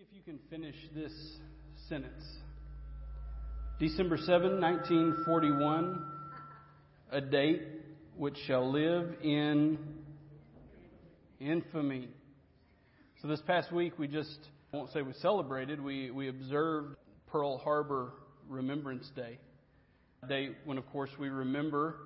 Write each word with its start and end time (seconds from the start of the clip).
if 0.00 0.06
you 0.16 0.22
can 0.22 0.38
finish 0.48 0.74
this 0.94 1.12
sentence. 1.86 2.24
December 3.78 4.16
7, 4.16 4.58
1941, 4.58 6.06
a 7.12 7.20
date 7.20 7.60
which 8.16 8.38
shall 8.46 8.72
live 8.72 9.12
in 9.22 9.78
infamy. 11.38 12.08
So 13.20 13.28
this 13.28 13.42
past 13.46 13.72
week 13.72 13.98
we 13.98 14.08
just, 14.08 14.38
I 14.72 14.78
won't 14.78 14.90
say 14.90 15.02
we 15.02 15.12
celebrated, 15.20 15.82
we, 15.82 16.10
we 16.10 16.30
observed 16.30 16.96
Pearl 17.26 17.58
Harbor 17.58 18.14
Remembrance 18.48 19.10
Day. 19.14 19.38
A 20.22 20.26
day 20.26 20.50
when, 20.64 20.78
of 20.78 20.86
course, 20.86 21.10
we 21.18 21.28
remember 21.28 21.96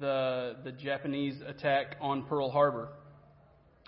the, 0.00 0.56
the 0.64 0.72
Japanese 0.72 1.42
attack 1.46 1.96
on 2.00 2.22
Pearl 2.22 2.50
Harbor, 2.50 2.88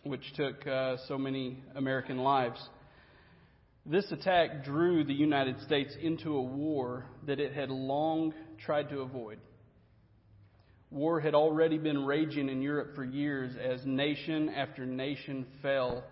which 0.02 0.34
took 0.34 0.66
uh, 0.66 0.96
so 1.09 1.16
many 1.16 1.62
American 1.75 2.18
lives. 2.18 2.61
This 3.89 4.11
attack 4.11 4.64
drew 4.64 5.04
the 5.04 5.14
United 5.14 5.61
States 5.61 5.95
into 6.03 6.36
a 6.36 6.43
war 6.43 7.04
that 7.25 7.39
it 7.39 7.53
had 7.53 7.71
long 7.71 8.35
tried 8.59 8.89
to 8.89 8.99
avoid. 8.99 9.39
War 10.90 11.21
had 11.21 11.36
already 11.36 11.79
been 11.79 12.04
raging 12.04 12.49
in 12.49 12.62
Europe 12.62 12.96
for 12.96 13.04
years 13.04 13.54
as 13.57 13.86
nation 13.86 14.49
after 14.49 14.85
nation 14.85 15.46
fell 15.62 16.03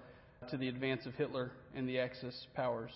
to 0.51 0.57
the 0.57 0.69
advance 0.69 1.05
of 1.05 1.15
Hitler 1.15 1.51
and 1.75 1.89
the 1.89 1.99
Axis 1.99 2.47
powers. 2.55 2.93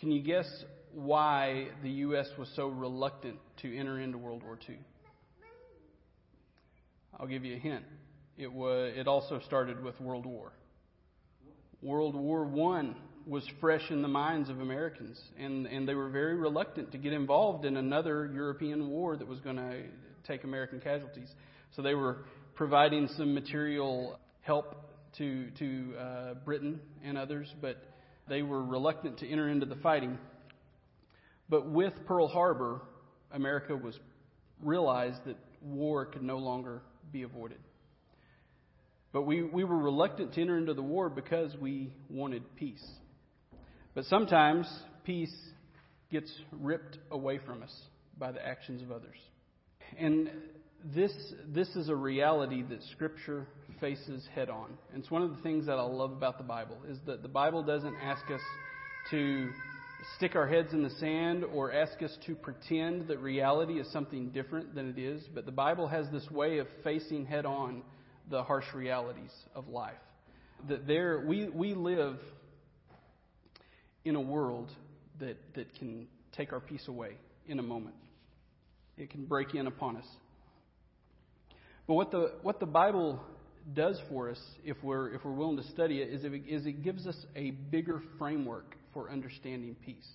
Can 0.00 0.10
you 0.10 0.22
guess 0.22 0.48
why 0.92 1.68
the 1.84 1.90
U.S. 1.90 2.26
was 2.36 2.48
so 2.56 2.66
reluctant 2.66 3.36
to 3.62 3.78
enter 3.78 4.00
into 4.00 4.18
World 4.18 4.42
War 4.42 4.58
II? 4.68 4.76
I'll 7.20 7.28
give 7.28 7.44
you 7.44 7.54
a 7.54 7.60
hint. 7.60 7.84
It, 8.36 8.52
was, 8.52 8.92
it 8.96 9.06
also 9.06 9.38
started 9.46 9.84
with 9.84 10.00
World 10.00 10.26
War. 10.26 10.50
World 11.80 12.16
War 12.16 12.44
One 12.44 12.96
was 13.26 13.44
fresh 13.60 13.82
in 13.90 14.02
the 14.02 14.08
minds 14.08 14.48
of 14.48 14.60
Americans, 14.60 15.20
and, 15.36 15.66
and 15.66 15.88
they 15.88 15.94
were 15.94 16.08
very 16.08 16.36
reluctant 16.36 16.92
to 16.92 16.98
get 16.98 17.12
involved 17.12 17.64
in 17.64 17.76
another 17.76 18.30
European 18.32 18.88
war 18.88 19.16
that 19.16 19.26
was 19.26 19.40
going 19.40 19.56
to 19.56 19.82
take 20.28 20.44
American 20.44 20.80
casualties. 20.80 21.28
So 21.74 21.82
they 21.82 21.94
were 21.94 22.24
providing 22.54 23.08
some 23.16 23.34
material 23.34 24.20
help 24.42 24.76
to, 25.18 25.50
to 25.58 25.94
uh, 25.98 26.34
Britain 26.44 26.80
and 27.04 27.18
others, 27.18 27.52
but 27.60 27.82
they 28.28 28.42
were 28.42 28.62
reluctant 28.62 29.18
to 29.18 29.28
enter 29.28 29.48
into 29.48 29.66
the 29.66 29.76
fighting. 29.76 30.18
But 31.48 31.68
with 31.68 31.94
Pearl 32.06 32.28
Harbor, 32.28 32.80
America 33.32 33.74
was 33.74 33.98
realized 34.62 35.24
that 35.26 35.36
war 35.60 36.06
could 36.06 36.22
no 36.22 36.38
longer 36.38 36.80
be 37.12 37.22
avoided. 37.22 37.58
But 39.12 39.22
we, 39.22 39.42
we 39.42 39.64
were 39.64 39.78
reluctant 39.78 40.34
to 40.34 40.40
enter 40.40 40.58
into 40.58 40.74
the 40.74 40.82
war 40.82 41.08
because 41.08 41.56
we 41.56 41.92
wanted 42.08 42.42
peace. 42.54 42.84
But 43.96 44.04
sometimes 44.04 44.68
peace 45.04 45.34
gets 46.12 46.30
ripped 46.52 46.98
away 47.10 47.40
from 47.44 47.62
us 47.62 47.74
by 48.18 48.30
the 48.30 48.46
actions 48.46 48.82
of 48.82 48.92
others. 48.92 49.16
And 49.98 50.28
this, 50.94 51.12
this 51.48 51.68
is 51.74 51.88
a 51.88 51.96
reality 51.96 52.62
that 52.68 52.82
Scripture 52.92 53.46
faces 53.80 54.22
head 54.34 54.50
on. 54.50 54.66
And 54.92 55.02
it's 55.02 55.10
one 55.10 55.22
of 55.22 55.34
the 55.34 55.42
things 55.42 55.64
that 55.64 55.78
I 55.78 55.82
love 55.82 56.12
about 56.12 56.36
the 56.36 56.44
Bible 56.44 56.76
is 56.86 56.98
that 57.06 57.22
the 57.22 57.28
Bible 57.28 57.62
doesn't 57.62 57.94
ask 58.02 58.22
us 58.30 58.42
to 59.12 59.48
stick 60.18 60.36
our 60.36 60.46
heads 60.46 60.74
in 60.74 60.82
the 60.82 60.90
sand 60.90 61.42
or 61.42 61.72
ask 61.72 62.02
us 62.02 62.14
to 62.26 62.34
pretend 62.34 63.08
that 63.08 63.18
reality 63.20 63.80
is 63.80 63.90
something 63.92 64.28
different 64.28 64.74
than 64.74 64.90
it 64.90 64.98
is. 64.98 65.22
But 65.34 65.46
the 65.46 65.52
Bible 65.52 65.88
has 65.88 66.06
this 66.12 66.30
way 66.30 66.58
of 66.58 66.66
facing 66.84 67.24
head 67.24 67.46
on 67.46 67.80
the 68.30 68.42
harsh 68.42 68.66
realities 68.74 69.32
of 69.54 69.68
life. 69.68 69.94
That 70.68 70.86
there, 70.86 71.24
we, 71.26 71.48
we 71.48 71.72
live 71.72 72.18
in 74.06 74.14
a 74.14 74.20
world 74.20 74.70
that, 75.18 75.36
that 75.56 75.74
can 75.78 76.06
take 76.36 76.52
our 76.52 76.60
peace 76.60 76.86
away 76.86 77.10
in 77.48 77.58
a 77.58 77.62
moment. 77.62 77.96
It 78.96 79.10
can 79.10 79.24
break 79.24 79.54
in 79.54 79.66
upon 79.66 79.96
us. 79.96 80.06
But 81.88 81.94
what 81.94 82.10
the, 82.12 82.32
what 82.42 82.60
the 82.60 82.66
Bible 82.66 83.20
does 83.74 84.00
for 84.08 84.30
us, 84.30 84.38
if 84.64 84.76
we're, 84.82 85.12
if 85.12 85.24
we're 85.24 85.32
willing 85.32 85.56
to 85.56 85.68
study 85.70 86.00
it, 86.00 86.08
is 86.08 86.24
it, 86.24 86.32
is 86.48 86.66
it 86.66 86.84
gives 86.84 87.06
us 87.06 87.16
a 87.34 87.50
bigger 87.50 88.00
framework 88.16 88.76
for 88.94 89.10
understanding 89.10 89.74
peace. 89.84 90.08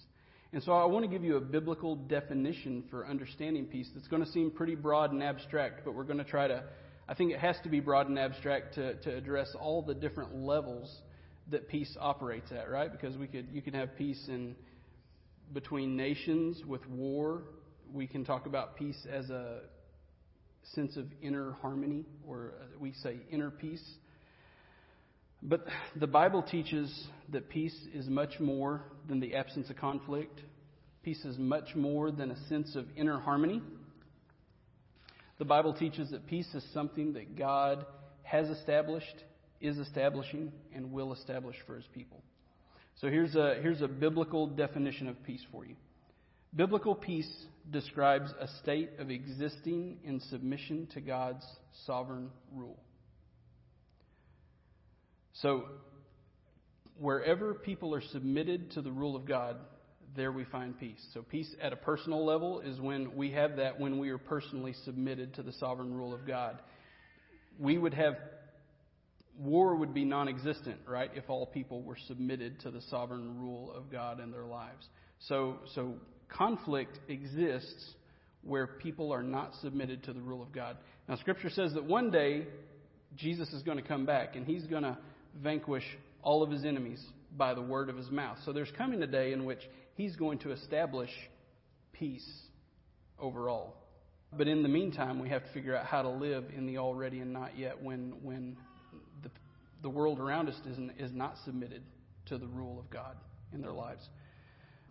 And 0.53 0.63
so 0.63 0.71
I 0.71 0.85
want 0.85 1.03
to 1.03 1.11
give 1.11 1.23
you 1.23 1.35
a 1.35 1.41
biblical 1.41 1.95
definition 1.95 2.85
for 2.89 3.05
understanding 3.05 3.65
peace 3.65 3.89
that's 3.93 4.07
going 4.07 4.23
to 4.23 4.31
seem 4.31 4.51
pretty 4.51 4.75
broad 4.75 5.11
and 5.11 5.21
abstract, 5.21 5.81
but 5.83 5.95
we're 5.95 6.03
going 6.05 6.17
to 6.17 6.23
try 6.23 6.47
to, 6.47 6.63
I 7.09 7.13
think 7.13 7.33
it 7.33 7.39
has 7.39 7.57
to 7.63 7.69
be 7.69 7.81
broad 7.81 8.07
and 8.07 8.17
abstract 8.17 8.75
to, 8.75 8.95
to 8.95 9.15
address 9.15 9.53
all 9.59 9.81
the 9.81 9.93
different 9.93 10.35
levels 10.35 10.93
that 11.51 11.67
peace 11.67 11.95
operates 11.99 12.51
at, 12.51 12.69
right? 12.69 12.91
Because 12.91 13.17
we 13.17 13.27
could 13.27 13.47
you 13.51 13.61
can 13.61 13.73
have 13.73 13.95
peace 13.97 14.21
in 14.27 14.55
between 15.53 15.95
nations 15.95 16.61
with 16.65 16.85
war. 16.87 17.43
We 17.93 18.07
can 18.07 18.25
talk 18.25 18.45
about 18.45 18.77
peace 18.77 19.05
as 19.11 19.29
a 19.29 19.61
sense 20.75 20.95
of 20.97 21.05
inner 21.21 21.53
harmony, 21.61 22.05
or 22.27 22.53
uh, 22.59 22.65
we 22.79 22.93
say 23.03 23.17
inner 23.29 23.51
peace. 23.51 23.83
But 25.43 25.65
the 25.95 26.07
Bible 26.07 26.43
teaches 26.43 27.07
that 27.29 27.49
peace 27.49 27.75
is 27.93 28.07
much 28.07 28.39
more 28.39 28.83
than 29.07 29.19
the 29.19 29.35
absence 29.35 29.69
of 29.69 29.75
conflict. 29.75 30.39
Peace 31.03 31.25
is 31.25 31.37
much 31.39 31.75
more 31.75 32.11
than 32.11 32.29
a 32.29 32.47
sense 32.47 32.75
of 32.75 32.85
inner 32.95 33.19
harmony. 33.19 33.61
The 35.39 35.45
Bible 35.45 35.73
teaches 35.73 36.11
that 36.11 36.27
peace 36.27 36.47
is 36.53 36.63
something 36.73 37.13
that 37.13 37.35
God 37.35 37.85
has 38.21 38.47
established 38.49 39.23
is 39.61 39.77
establishing 39.77 40.51
and 40.73 40.91
will 40.91 41.13
establish 41.13 41.55
for 41.65 41.75
his 41.75 41.85
people. 41.93 42.21
So 42.99 43.07
here's 43.07 43.35
a, 43.35 43.55
here's 43.61 43.81
a 43.81 43.87
biblical 43.87 44.47
definition 44.47 45.07
of 45.07 45.23
peace 45.23 45.41
for 45.51 45.65
you. 45.65 45.75
Biblical 46.55 46.95
peace 46.95 47.31
describes 47.71 48.31
a 48.39 48.47
state 48.61 48.89
of 48.99 49.09
existing 49.09 49.99
in 50.03 50.19
submission 50.19 50.87
to 50.93 51.01
God's 51.01 51.45
sovereign 51.85 52.29
rule. 52.53 52.77
So, 55.33 55.63
wherever 56.99 57.53
people 57.53 57.95
are 57.95 58.01
submitted 58.11 58.71
to 58.71 58.81
the 58.81 58.91
rule 58.91 59.15
of 59.15 59.25
God, 59.25 59.55
there 60.13 60.33
we 60.33 60.43
find 60.43 60.77
peace. 60.77 61.01
So, 61.13 61.21
peace 61.21 61.49
at 61.61 61.71
a 61.71 61.77
personal 61.77 62.25
level 62.25 62.59
is 62.59 62.81
when 62.81 63.15
we 63.15 63.31
have 63.31 63.55
that 63.55 63.79
when 63.79 63.97
we 63.97 64.09
are 64.09 64.17
personally 64.17 64.75
submitted 64.83 65.35
to 65.35 65.43
the 65.43 65.53
sovereign 65.53 65.93
rule 65.93 66.13
of 66.13 66.27
God. 66.27 66.59
We 67.57 67.77
would 67.77 67.93
have 67.93 68.15
war 69.41 69.75
would 69.75 69.93
be 69.93 70.05
non 70.05 70.27
existent, 70.27 70.77
right, 70.87 71.11
if 71.15 71.29
all 71.29 71.45
people 71.45 71.81
were 71.81 71.97
submitted 72.07 72.59
to 72.61 72.71
the 72.71 72.81
sovereign 72.89 73.39
rule 73.39 73.73
of 73.75 73.91
God 73.91 74.19
in 74.19 74.31
their 74.31 74.45
lives. 74.45 74.85
So, 75.27 75.57
so 75.75 75.95
conflict 76.29 76.99
exists 77.07 77.93
where 78.43 78.67
people 78.67 79.11
are 79.13 79.23
not 79.23 79.53
submitted 79.61 80.03
to 80.03 80.13
the 80.13 80.21
rule 80.21 80.41
of 80.41 80.51
God. 80.51 80.77
Now, 81.07 81.15
Scripture 81.17 81.49
says 81.49 81.73
that 81.73 81.83
one 81.83 82.11
day 82.11 82.47
Jesus 83.15 83.49
is 83.49 83.61
going 83.63 83.77
to 83.77 83.83
come 83.83 84.05
back 84.05 84.35
and 84.35 84.45
he's 84.45 84.65
going 84.65 84.83
to 84.83 84.97
vanquish 85.41 85.83
all 86.23 86.43
of 86.43 86.49
his 86.49 86.65
enemies 86.65 87.03
by 87.37 87.53
the 87.53 87.61
word 87.61 87.89
of 87.89 87.97
his 87.97 88.09
mouth. 88.09 88.37
So 88.45 88.53
there's 88.53 88.71
coming 88.77 89.01
a 89.03 89.07
day 89.07 89.33
in 89.33 89.45
which 89.45 89.61
he's 89.95 90.15
going 90.15 90.39
to 90.39 90.51
establish 90.51 91.09
peace 91.93 92.27
overall. 93.19 93.75
But 94.33 94.47
in 94.47 94.63
the 94.63 94.69
meantime, 94.69 95.19
we 95.19 95.29
have 95.29 95.43
to 95.45 95.51
figure 95.51 95.75
out 95.75 95.85
how 95.85 96.01
to 96.01 96.09
live 96.09 96.45
in 96.55 96.65
the 96.65 96.77
already 96.77 97.19
and 97.19 97.33
not 97.33 97.57
yet 97.57 97.81
when, 97.81 98.13
when 98.23 98.57
the 99.81 99.89
world 99.89 100.19
around 100.19 100.49
us 100.49 100.55
is, 100.65 100.77
is 100.97 101.11
not 101.11 101.35
submitted 101.45 101.83
to 102.27 102.37
the 102.37 102.47
rule 102.47 102.79
of 102.79 102.89
God 102.89 103.15
in 103.53 103.61
their 103.61 103.73
lives. 103.73 104.07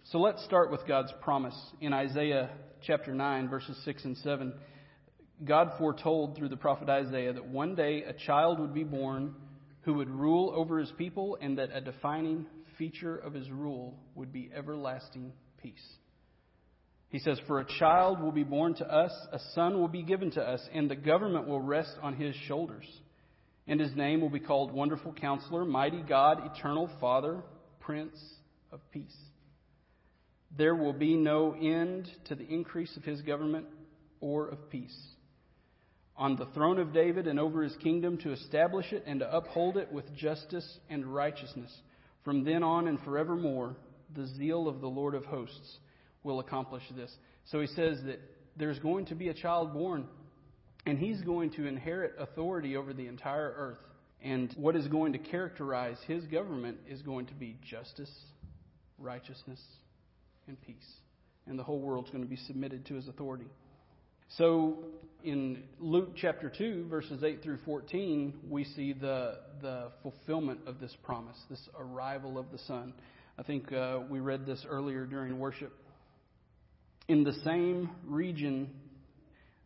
So 0.05 0.19
let's 0.19 0.45
start 0.45 0.71
with 0.71 0.87
God's 0.87 1.13
promise. 1.23 1.55
In 1.81 1.93
Isaiah 1.93 2.51
chapter 2.83 3.15
9, 3.15 3.49
verses 3.49 3.81
6 3.85 4.05
and 4.05 4.17
7, 4.19 4.53
God 5.45 5.73
foretold 5.79 6.37
through 6.37 6.49
the 6.49 6.57
prophet 6.57 6.89
Isaiah 6.89 7.33
that 7.33 7.47
one 7.47 7.75
day 7.75 8.03
a 8.03 8.13
child 8.13 8.59
would 8.59 8.75
be 8.75 8.85
born 8.85 9.35
who 9.83 9.95
would 9.95 10.11
rule 10.11 10.53
over 10.55 10.79
his 10.79 10.93
people, 10.99 11.39
and 11.41 11.57
that 11.59 11.71
a 11.73 11.81
defining 11.81 12.45
feature 12.77 13.17
of 13.17 13.33
his 13.33 13.51
rule 13.51 13.99
would 14.15 14.31
be 14.31 14.51
everlasting 14.55 15.33
peace. 15.63 15.73
He 17.09 17.19
says, 17.19 17.41
For 17.47 17.61
a 17.61 17.79
child 17.79 18.21
will 18.21 18.33
be 18.33 18.45
born 18.45 18.75
to 18.75 18.85
us, 18.85 19.13
a 19.33 19.39
son 19.55 19.81
will 19.81 19.89
be 19.89 20.03
given 20.03 20.31
to 20.33 20.43
us, 20.43 20.61
and 20.75 20.91
the 20.91 20.97
government 20.97 21.49
will 21.49 21.61
rest 21.61 21.95
on 22.03 22.15
his 22.15 22.35
shoulders 22.47 22.85
and 23.71 23.79
his 23.79 23.95
name 23.95 24.21
will 24.21 24.31
be 24.31 24.41
called 24.41 24.73
Wonderful 24.73 25.13
Counselor, 25.13 25.65
Mighty 25.65 26.03
God, 26.03 26.43
Eternal 26.53 26.91
Father, 27.01 27.41
Prince 27.79 28.19
of 28.73 28.81
Peace. 28.91 29.17
There 30.59 30.75
will 30.75 30.93
be 30.93 31.15
no 31.15 31.55
end 31.55 32.09
to 32.25 32.35
the 32.35 32.45
increase 32.45 32.97
of 32.97 33.05
his 33.05 33.23
government 33.23 33.67
or 34.21 34.49
of 34.49 34.69
peace. 34.71 34.99
On 36.17 36.35
the 36.35 36.47
throne 36.47 36.81
of 36.81 36.93
David 36.93 37.29
and 37.29 37.39
over 37.39 37.63
his 37.63 37.77
kingdom 37.77 38.19
to 38.19 38.33
establish 38.33 38.93
it 38.93 39.05
and 39.07 39.21
to 39.21 39.37
uphold 39.37 39.77
it 39.77 39.93
with 39.93 40.17
justice 40.17 40.69
and 40.91 41.07
righteousness. 41.07 41.73
From 42.25 42.43
then 42.43 42.65
on 42.65 42.89
and 42.89 42.99
forevermore, 43.03 43.77
the 44.17 44.27
zeal 44.27 44.67
of 44.67 44.81
the 44.81 44.89
Lord 44.89 45.15
of 45.15 45.25
hosts 45.27 45.79
will 46.25 46.41
accomplish 46.41 46.83
this. 46.97 47.15
So 47.53 47.61
he 47.61 47.69
says 47.69 48.01
that 48.07 48.19
there's 48.57 48.81
going 48.81 49.07
to 49.07 49.15
be 49.15 49.29
a 49.29 49.35
child 49.35 49.73
born 49.73 50.09
and 50.87 50.99
he's 50.99 51.21
going 51.23 51.51
to 51.53 51.67
inherit 51.67 52.15
authority 52.19 52.77
over 52.77 52.93
the 52.93 53.07
entire 53.07 53.53
earth. 53.57 53.79
And 54.23 54.53
what 54.57 54.77
is 54.77 54.87
going 54.89 55.13
to 55.15 55.19
characterize 55.19 55.97
his 56.07 56.25
government 56.27 56.79
is 56.89 57.03
going 57.03 57.27
to 57.27 57.35
be 57.35 57.57
justice, 57.69 58.11
righteousness, 58.99 59.61
and 60.47 60.61
peace. 60.61 60.77
And 61.47 61.59
the 61.59 61.63
whole 61.63 61.81
world's 61.81 62.11
going 62.11 62.23
to 62.23 62.29
be 62.29 62.37
submitted 62.37 62.87
to 62.87 62.95
his 62.95 63.09
authority. 63.09 63.47
So 64.37 64.85
in 65.25 65.65
Luke 65.79 66.11
chapter 66.17 66.53
2, 66.57 66.87
verses 66.89 67.25
8 67.25 67.43
through 67.43 67.59
14, 67.65 68.35
we 68.49 68.65
see 68.65 68.93
the, 68.93 69.39
the 69.61 69.91
fulfillment 70.03 70.61
of 70.67 70.81
this 70.81 70.95
promise, 71.03 71.37
this 71.49 71.69
arrival 71.79 72.39
of 72.39 72.51
the 72.53 72.59
Son. 72.59 72.93
I 73.39 73.43
think 73.43 73.73
uh, 73.73 74.01
we 74.09 74.21
read 74.21 74.47
this 74.47 74.65
earlier 74.69 75.07
during 75.07 75.39
worship. 75.39 75.73
In 77.09 77.25
the 77.25 77.33
same 77.45 77.91
region 78.07 78.71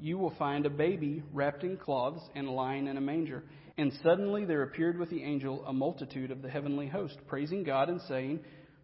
you 0.00 0.18
will 0.18 0.34
find 0.38 0.66
a 0.66 0.70
baby 0.70 1.22
wrapped 1.32 1.64
in 1.64 1.76
cloths 1.76 2.22
and 2.34 2.48
lying 2.48 2.86
in 2.86 2.96
a 2.96 3.00
manger. 3.00 3.44
And 3.78 3.92
suddenly 4.02 4.44
there 4.44 4.62
appeared 4.62 4.98
with 4.98 5.10
the 5.10 5.22
angel 5.22 5.64
a 5.66 5.72
multitude 5.72 6.30
of 6.30 6.42
the 6.42 6.48
heavenly 6.48 6.86
host, 6.86 7.16
praising 7.26 7.62
God 7.62 7.88
and 7.88 8.00
saying, 8.02 8.40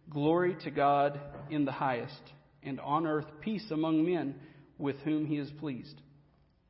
Glory 0.09 0.55
to 0.63 0.71
God 0.71 1.19
in 1.49 1.65
the 1.65 1.71
highest, 1.71 2.21
and 2.61 2.79
on 2.79 3.07
earth 3.07 3.25
peace 3.41 3.65
among 3.71 4.05
men 4.05 4.35
with 4.77 4.97
whom 4.97 5.25
he 5.25 5.37
is 5.37 5.49
pleased. 5.59 6.01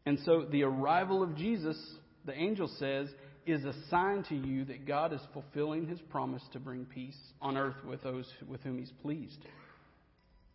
And 0.05 0.19
so 0.25 0.45
the 0.51 0.63
arrival 0.63 1.23
of 1.23 1.35
Jesus, 1.35 1.77
the 2.25 2.33
angel 2.33 2.69
says, 2.79 3.09
is 3.45 3.65
a 3.65 3.73
sign 3.89 4.23
to 4.29 4.35
you 4.35 4.65
that 4.65 4.85
God 4.85 5.13
is 5.13 5.21
fulfilling 5.33 5.87
his 5.87 5.99
promise 6.09 6.43
to 6.53 6.59
bring 6.59 6.85
peace 6.85 7.17
on 7.41 7.57
earth 7.57 7.83
with 7.85 8.01
those 8.03 8.25
with 8.47 8.61
whom 8.61 8.77
he's 8.77 8.91
pleased. 9.01 9.37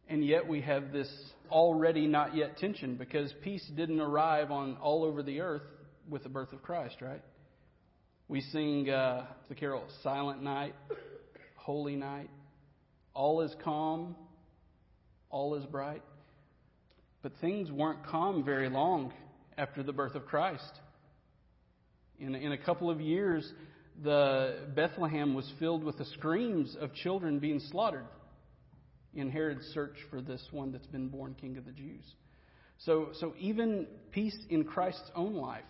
And 0.08 0.24
yet 0.24 0.48
we 0.48 0.62
have 0.62 0.90
this 0.90 1.08
already 1.50 2.06
not 2.06 2.34
yet 2.34 2.56
tension 2.56 2.96
because 2.96 3.32
peace 3.42 3.64
didn't 3.76 4.00
arrive 4.00 4.50
on 4.50 4.76
all 4.76 5.04
over 5.04 5.22
the 5.22 5.40
earth 5.40 5.62
with 6.08 6.22
the 6.22 6.30
birth 6.30 6.52
of 6.54 6.62
Christ, 6.62 6.96
right? 7.02 7.22
We 8.26 8.40
sing 8.40 8.88
uh, 8.88 9.26
the 9.50 9.54
carol 9.54 9.84
Silent 10.02 10.42
Night, 10.42 10.74
Holy 11.56 11.94
Night, 11.94 12.30
all 13.12 13.42
is 13.42 13.54
calm, 13.62 14.16
all 15.28 15.54
is 15.56 15.64
bright. 15.66 16.02
But 17.22 17.32
things 17.42 17.70
weren't 17.70 18.06
calm 18.06 18.44
very 18.44 18.70
long 18.70 19.12
after 19.58 19.82
the 19.82 19.92
birth 19.92 20.14
of 20.14 20.24
Christ. 20.24 20.72
In, 22.18 22.34
in 22.34 22.52
a 22.52 22.58
couple 22.58 22.90
of 22.90 23.00
years, 23.00 23.50
the 24.02 24.68
Bethlehem 24.74 25.34
was 25.34 25.50
filled 25.58 25.84
with 25.84 25.98
the 25.98 26.04
screams 26.06 26.76
of 26.80 26.94
children 26.94 27.40
being 27.40 27.60
slaughtered 27.70 28.06
in 29.14 29.30
Herod's 29.30 29.66
search 29.74 29.96
for 30.10 30.20
this 30.20 30.42
one 30.50 30.72
that's 30.72 30.86
been 30.86 31.08
born 31.08 31.34
King 31.40 31.56
of 31.56 31.64
the 31.64 31.72
Jews. 31.72 32.04
So, 32.78 33.08
so 33.18 33.34
even 33.38 33.86
peace 34.12 34.36
in 34.50 34.64
Christ's 34.64 35.10
own 35.14 35.34
life 35.34 35.64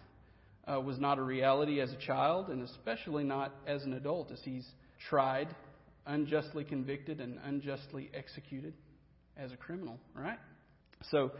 uh, 0.66 0.80
was 0.80 0.98
not 0.98 1.18
a 1.18 1.22
reality 1.22 1.80
as 1.80 1.90
a 1.92 1.96
child, 1.96 2.48
and 2.48 2.62
especially 2.62 3.24
not 3.24 3.54
as 3.66 3.82
an 3.84 3.94
adult, 3.94 4.30
as 4.30 4.40
he's 4.44 4.66
tried, 5.08 5.48
unjustly 6.06 6.64
convicted, 6.64 7.20
and 7.20 7.38
unjustly 7.44 8.10
executed 8.12 8.74
as 9.36 9.52
a 9.52 9.56
criminal, 9.56 9.98
right? 10.14 10.38
So 11.10 11.30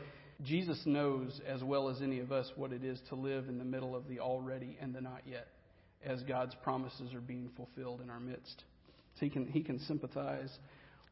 Jesus 0.42 0.80
knows 0.86 1.40
as 1.46 1.62
well 1.62 1.88
as 1.88 2.00
any 2.00 2.20
of 2.20 2.32
us 2.32 2.50
what 2.56 2.72
it 2.72 2.84
is 2.84 3.00
to 3.08 3.16
live 3.16 3.48
in 3.48 3.58
the 3.58 3.64
middle 3.64 3.94
of 3.94 4.08
the 4.08 4.20
already 4.20 4.78
and 4.80 4.94
the 4.94 5.00
not 5.00 5.22
yet, 5.26 5.48
as 6.04 6.22
God's 6.22 6.54
promises 6.62 7.12
are 7.12 7.20
being 7.20 7.50
fulfilled 7.56 8.00
in 8.00 8.08
our 8.08 8.20
midst. 8.20 8.64
So 9.16 9.26
he 9.26 9.30
can, 9.30 9.46
he 9.48 9.62
can 9.62 9.80
sympathize 9.80 10.56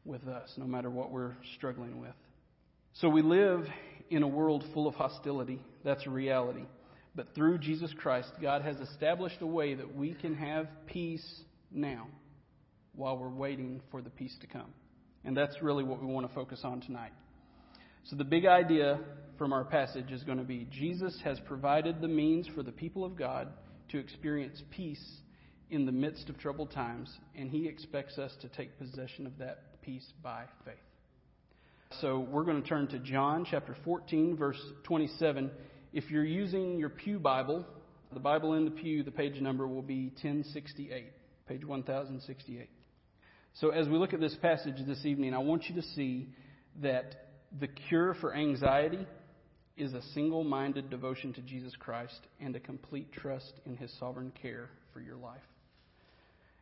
with 0.07 0.27
us, 0.27 0.51
no 0.57 0.65
matter 0.65 0.89
what 0.89 1.11
we're 1.11 1.35
struggling 1.55 1.99
with. 1.99 2.15
So 2.93 3.09
we 3.09 3.21
live 3.21 3.67
in 4.09 4.23
a 4.23 4.27
world 4.27 4.63
full 4.73 4.87
of 4.87 4.95
hostility. 4.95 5.61
That's 5.83 6.05
a 6.07 6.09
reality. 6.09 6.63
But 7.15 7.33
through 7.35 7.59
Jesus 7.59 7.93
Christ, 7.97 8.29
God 8.41 8.61
has 8.61 8.77
established 8.77 9.41
a 9.41 9.47
way 9.47 9.73
that 9.73 9.95
we 9.95 10.13
can 10.13 10.35
have 10.35 10.67
peace 10.85 11.25
now 11.71 12.07
while 12.95 13.17
we're 13.17 13.29
waiting 13.29 13.81
for 13.91 14.01
the 14.01 14.09
peace 14.09 14.35
to 14.41 14.47
come. 14.47 14.73
And 15.25 15.35
that's 15.35 15.61
really 15.61 15.83
what 15.83 16.01
we 16.01 16.07
want 16.07 16.27
to 16.27 16.33
focus 16.33 16.61
on 16.63 16.81
tonight. 16.81 17.11
So, 18.05 18.15
the 18.15 18.23
big 18.23 18.45
idea 18.45 18.99
from 19.37 19.51
our 19.51 19.65
passage 19.65 20.11
is 20.11 20.23
going 20.23 20.37
to 20.37 20.43
be 20.43 20.67
Jesus 20.71 21.19
has 21.23 21.39
provided 21.41 21.99
the 22.01 22.07
means 22.07 22.47
for 22.55 22.63
the 22.63 22.71
people 22.71 23.03
of 23.03 23.17
God 23.17 23.49
to 23.89 23.97
experience 23.97 24.61
peace 24.71 25.03
in 25.69 25.85
the 25.85 25.91
midst 25.91 26.29
of 26.29 26.37
troubled 26.37 26.71
times, 26.71 27.11
and 27.35 27.49
He 27.49 27.67
expects 27.67 28.17
us 28.17 28.33
to 28.41 28.47
take 28.47 28.77
possession 28.79 29.25
of 29.25 29.37
that 29.39 29.63
peace 29.87 30.11
by 30.21 30.43
faith. 30.65 30.75
So 32.01 32.19
we're 32.19 32.43
going 32.43 32.61
to 32.61 32.67
turn 32.67 32.87
to 32.87 32.99
John 32.99 33.47
chapter 33.49 33.73
14, 33.85 34.35
verse 34.35 34.61
27. 34.83 35.49
If 35.93 36.11
you're 36.11 36.25
using 36.25 36.77
your 36.77 36.89
Pew 36.89 37.19
Bible, 37.19 37.65
the 38.13 38.19
Bible 38.19 38.55
in 38.55 38.65
the 38.65 38.71
pew, 38.71 39.01
the 39.03 39.11
page 39.11 39.39
number 39.39 39.65
will 39.65 39.81
be 39.81 40.07
1068, 40.21 41.05
page 41.47 41.63
1068. 41.63 42.69
So 43.61 43.69
as 43.69 43.87
we 43.87 43.97
look 43.97 44.13
at 44.13 44.19
this 44.19 44.35
passage 44.41 44.75
this 44.85 45.05
evening, 45.05 45.33
I 45.33 45.37
want 45.37 45.69
you 45.69 45.75
to 45.75 45.87
see 45.95 46.27
that 46.81 47.29
the 47.57 47.69
cure 47.87 48.13
for 48.15 48.35
anxiety 48.35 49.07
is 49.77 49.93
a 49.93 50.01
single 50.13 50.43
minded 50.43 50.89
devotion 50.89 51.31
to 51.31 51.41
Jesus 51.41 51.71
Christ 51.79 52.19
and 52.41 52.53
a 52.57 52.59
complete 52.59 53.13
trust 53.13 53.53
in 53.65 53.77
his 53.77 53.89
sovereign 54.01 54.33
care 54.41 54.69
for 54.91 54.99
your 54.99 55.15
life. 55.15 55.39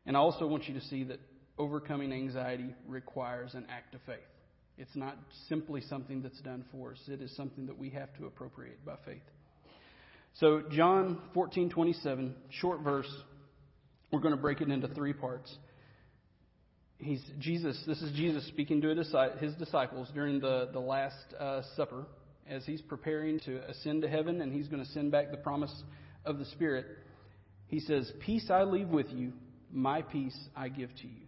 And 0.05 0.15
I 0.15 0.19
also 0.19 0.45
want 0.45 0.67
you 0.67 0.75
to 0.75 0.81
see 0.81 1.05
that 1.05 1.19
overcoming 1.57 2.11
anxiety 2.11 2.73
requires 2.87 3.53
an 3.53 3.65
act 3.69 3.95
of 3.95 4.01
faith. 4.05 4.17
It's 4.77 4.95
not 4.95 5.17
simply 5.47 5.81
something 5.81 6.21
that's 6.21 6.39
done 6.41 6.65
for 6.71 6.91
us. 6.91 6.99
It 7.07 7.21
is 7.21 7.33
something 7.35 7.65
that 7.67 7.77
we 7.77 7.89
have 7.91 8.13
to 8.17 8.25
appropriate 8.25 8.83
by 8.85 8.95
faith. 9.05 9.21
So 10.39 10.63
John 10.69 11.21
14:27, 11.33 12.33
short 12.49 12.81
verse. 12.81 13.09
We're 14.11 14.19
going 14.19 14.35
to 14.35 14.41
break 14.41 14.61
it 14.61 14.69
into 14.69 14.87
three 14.89 15.13
parts. 15.13 15.53
He's 16.97 17.23
Jesus. 17.39 17.81
This 17.87 18.01
is 18.01 18.11
Jesus 18.13 18.45
speaking 18.47 18.81
to 18.81 18.89
his 19.39 19.55
disciples 19.55 20.09
during 20.13 20.39
the 20.39 20.69
the 20.73 20.79
Last 20.79 21.33
uh, 21.39 21.61
Supper, 21.75 22.05
as 22.47 22.65
he's 22.65 22.81
preparing 22.81 23.39
to 23.41 23.61
ascend 23.69 24.01
to 24.01 24.09
heaven, 24.09 24.41
and 24.41 24.53
he's 24.53 24.67
going 24.67 24.83
to 24.83 24.89
send 24.91 25.11
back 25.11 25.31
the 25.31 25.37
promise 25.37 25.73
of 26.25 26.37
the 26.37 26.45
Spirit. 26.45 26.85
He 27.67 27.79
says, 27.79 28.11
"Peace 28.19 28.49
I 28.49 28.63
leave 28.63 28.89
with 28.89 29.11
you; 29.11 29.31
my 29.71 30.01
peace 30.01 30.37
I 30.55 30.67
give 30.67 30.89
to 31.01 31.07
you." 31.07 31.24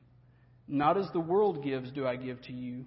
Not 0.67 0.97
as 0.97 1.07
the 1.13 1.19
world 1.19 1.63
gives, 1.63 1.91
do 1.91 2.05
I 2.05 2.15
give 2.15 2.41
to 2.43 2.53
you. 2.53 2.85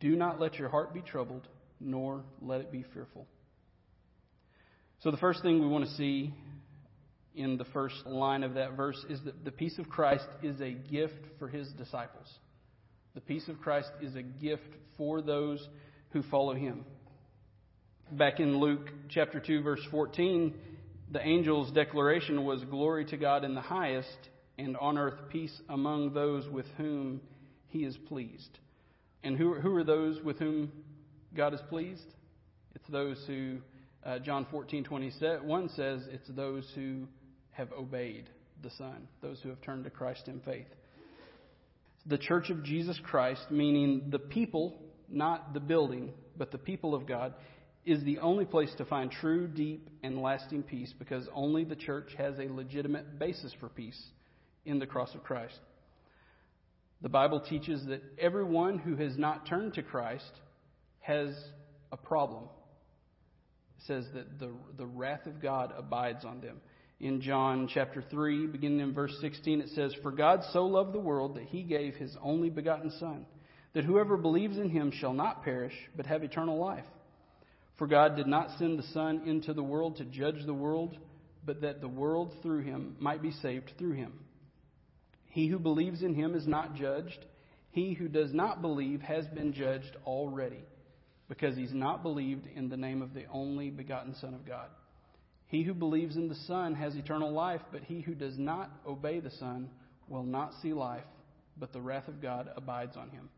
Do 0.00 0.16
not 0.16 0.40
let 0.40 0.54
your 0.54 0.68
heart 0.68 0.94
be 0.94 1.00
troubled, 1.00 1.46
nor 1.80 2.24
let 2.40 2.60
it 2.60 2.72
be 2.72 2.84
fearful. 2.94 3.26
So, 5.00 5.10
the 5.10 5.16
first 5.16 5.42
thing 5.42 5.60
we 5.60 5.68
want 5.68 5.84
to 5.84 5.94
see 5.94 6.34
in 7.36 7.56
the 7.56 7.64
first 7.66 8.04
line 8.04 8.42
of 8.42 8.54
that 8.54 8.76
verse 8.76 9.04
is 9.08 9.20
that 9.24 9.44
the 9.44 9.52
peace 9.52 9.78
of 9.78 9.88
Christ 9.88 10.26
is 10.42 10.60
a 10.60 10.72
gift 10.72 11.24
for 11.38 11.48
his 11.48 11.68
disciples. 11.72 12.26
The 13.14 13.20
peace 13.20 13.48
of 13.48 13.60
Christ 13.60 13.90
is 14.02 14.16
a 14.16 14.22
gift 14.22 14.74
for 14.96 15.22
those 15.22 15.66
who 16.10 16.22
follow 16.24 16.54
him. 16.54 16.84
Back 18.10 18.40
in 18.40 18.58
Luke 18.58 18.90
chapter 19.08 19.38
2, 19.38 19.62
verse 19.62 19.80
14, 19.90 20.54
the 21.12 21.20
angel's 21.20 21.70
declaration 21.70 22.44
was 22.44 22.64
Glory 22.64 23.04
to 23.06 23.16
God 23.16 23.44
in 23.44 23.54
the 23.54 23.60
highest, 23.60 24.18
and 24.58 24.76
on 24.78 24.98
earth 24.98 25.18
peace 25.30 25.60
among 25.68 26.12
those 26.12 26.48
with 26.48 26.66
whom 26.76 27.20
he 27.68 27.84
is 27.84 27.96
pleased. 28.08 28.58
And 29.22 29.36
who, 29.36 29.54
who 29.54 29.74
are 29.76 29.84
those 29.84 30.20
with 30.22 30.38
whom 30.38 30.72
God 31.36 31.54
is 31.54 31.60
pleased? 31.68 32.06
It's 32.74 32.88
those 32.88 33.22
who, 33.26 33.58
uh, 34.04 34.18
John 34.18 34.46
14, 34.50 34.84
21 34.84 35.68
says, 35.70 36.02
it's 36.10 36.28
those 36.28 36.68
who 36.74 37.06
have 37.50 37.72
obeyed 37.72 38.28
the 38.62 38.70
Son, 38.70 39.08
those 39.22 39.38
who 39.42 39.48
have 39.48 39.60
turned 39.62 39.84
to 39.84 39.90
Christ 39.90 40.26
in 40.26 40.40
faith. 40.40 40.66
The 42.06 42.18
church 42.18 42.50
of 42.50 42.64
Jesus 42.64 42.98
Christ, 43.02 43.42
meaning 43.50 44.08
the 44.10 44.18
people, 44.18 44.80
not 45.08 45.52
the 45.54 45.60
building, 45.60 46.10
but 46.36 46.50
the 46.50 46.58
people 46.58 46.94
of 46.94 47.06
God, 47.06 47.34
is 47.84 48.02
the 48.04 48.18
only 48.18 48.44
place 48.44 48.70
to 48.78 48.84
find 48.84 49.10
true, 49.10 49.46
deep, 49.46 49.88
and 50.02 50.20
lasting 50.20 50.62
peace 50.62 50.92
because 50.98 51.28
only 51.34 51.64
the 51.64 51.76
church 51.76 52.10
has 52.16 52.38
a 52.38 52.52
legitimate 52.52 53.18
basis 53.18 53.52
for 53.60 53.68
peace 53.68 54.00
in 54.68 54.78
the 54.78 54.86
cross 54.86 55.14
of 55.14 55.24
Christ. 55.24 55.58
The 57.00 57.08
Bible 57.08 57.40
teaches 57.40 57.86
that 57.86 58.02
everyone 58.18 58.78
who 58.78 58.96
has 58.96 59.16
not 59.16 59.46
turned 59.46 59.74
to 59.74 59.82
Christ 59.82 60.30
has 61.00 61.30
a 61.90 61.96
problem. 61.96 62.44
It 63.78 63.84
says 63.86 64.04
that 64.14 64.38
the, 64.38 64.50
the 64.76 64.86
wrath 64.86 65.26
of 65.26 65.40
God 65.40 65.72
abides 65.76 66.24
on 66.24 66.40
them. 66.40 66.60
In 67.00 67.20
John 67.20 67.68
chapter 67.72 68.02
3, 68.10 68.48
beginning 68.48 68.80
in 68.80 68.92
verse 68.92 69.16
16, 69.20 69.60
it 69.60 69.68
says, 69.70 69.94
For 70.02 70.10
God 70.10 70.40
so 70.52 70.66
loved 70.66 70.92
the 70.92 70.98
world 70.98 71.36
that 71.36 71.44
he 71.44 71.62
gave 71.62 71.94
his 71.94 72.16
only 72.20 72.50
begotten 72.50 72.90
Son, 72.98 73.24
that 73.74 73.84
whoever 73.84 74.16
believes 74.16 74.58
in 74.58 74.68
him 74.68 74.90
shall 74.90 75.12
not 75.12 75.44
perish, 75.44 75.74
but 75.96 76.06
have 76.06 76.24
eternal 76.24 76.58
life. 76.58 76.84
For 77.78 77.86
God 77.86 78.16
did 78.16 78.26
not 78.26 78.58
send 78.58 78.76
the 78.76 78.88
Son 78.92 79.22
into 79.26 79.54
the 79.54 79.62
world 79.62 79.96
to 79.98 80.04
judge 80.04 80.44
the 80.44 80.52
world, 80.52 80.98
but 81.46 81.60
that 81.60 81.80
the 81.80 81.88
world 81.88 82.34
through 82.42 82.62
him 82.62 82.96
might 82.98 83.22
be 83.22 83.30
saved 83.30 83.70
through 83.78 83.92
him. 83.92 84.12
He 85.38 85.46
who 85.46 85.60
believes 85.60 86.02
in 86.02 86.16
him 86.16 86.34
is 86.34 86.48
not 86.48 86.74
judged. 86.74 87.24
He 87.70 87.92
who 87.92 88.08
does 88.08 88.34
not 88.34 88.60
believe 88.60 89.00
has 89.02 89.24
been 89.28 89.52
judged 89.52 89.96
already, 90.04 90.64
because 91.28 91.56
he's 91.56 91.72
not 91.72 92.02
believed 92.02 92.48
in 92.56 92.68
the 92.68 92.76
name 92.76 93.02
of 93.02 93.14
the 93.14 93.26
only 93.32 93.70
begotten 93.70 94.16
Son 94.16 94.34
of 94.34 94.44
God. 94.44 94.66
He 95.46 95.62
who 95.62 95.74
believes 95.74 96.16
in 96.16 96.28
the 96.28 96.34
Son 96.48 96.74
has 96.74 96.96
eternal 96.96 97.30
life, 97.30 97.60
but 97.70 97.84
he 97.84 98.00
who 98.00 98.16
does 98.16 98.36
not 98.36 98.68
obey 98.84 99.20
the 99.20 99.30
Son 99.30 99.70
will 100.08 100.24
not 100.24 100.54
see 100.60 100.72
life, 100.72 101.04
but 101.56 101.72
the 101.72 101.80
wrath 101.80 102.08
of 102.08 102.20
God 102.20 102.50
abides 102.56 102.96
on 102.96 103.08
him. 103.10 103.28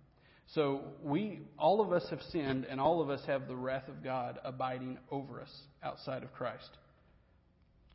So 0.54 0.80
we, 1.02 1.40
all 1.58 1.82
of 1.82 1.92
us 1.92 2.06
have 2.08 2.22
sinned, 2.32 2.64
and 2.64 2.80
all 2.80 3.02
of 3.02 3.10
us 3.10 3.20
have 3.26 3.46
the 3.46 3.56
wrath 3.56 3.88
of 3.88 4.02
God 4.02 4.38
abiding 4.42 4.96
over 5.10 5.38
us 5.38 5.54
outside 5.82 6.22
of 6.22 6.32
Christ. 6.32 6.70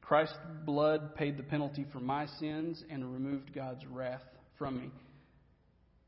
Christ's 0.06 0.38
blood 0.66 1.16
paid 1.16 1.36
the 1.36 1.44
penalty 1.44 1.86
for 1.92 2.00
my 2.00 2.28
sins 2.40 2.84
and 2.90 3.12
removed 3.12 3.54
God's 3.54 3.86
wrath 3.88 4.22
from 4.58 4.78
me. 4.80 4.92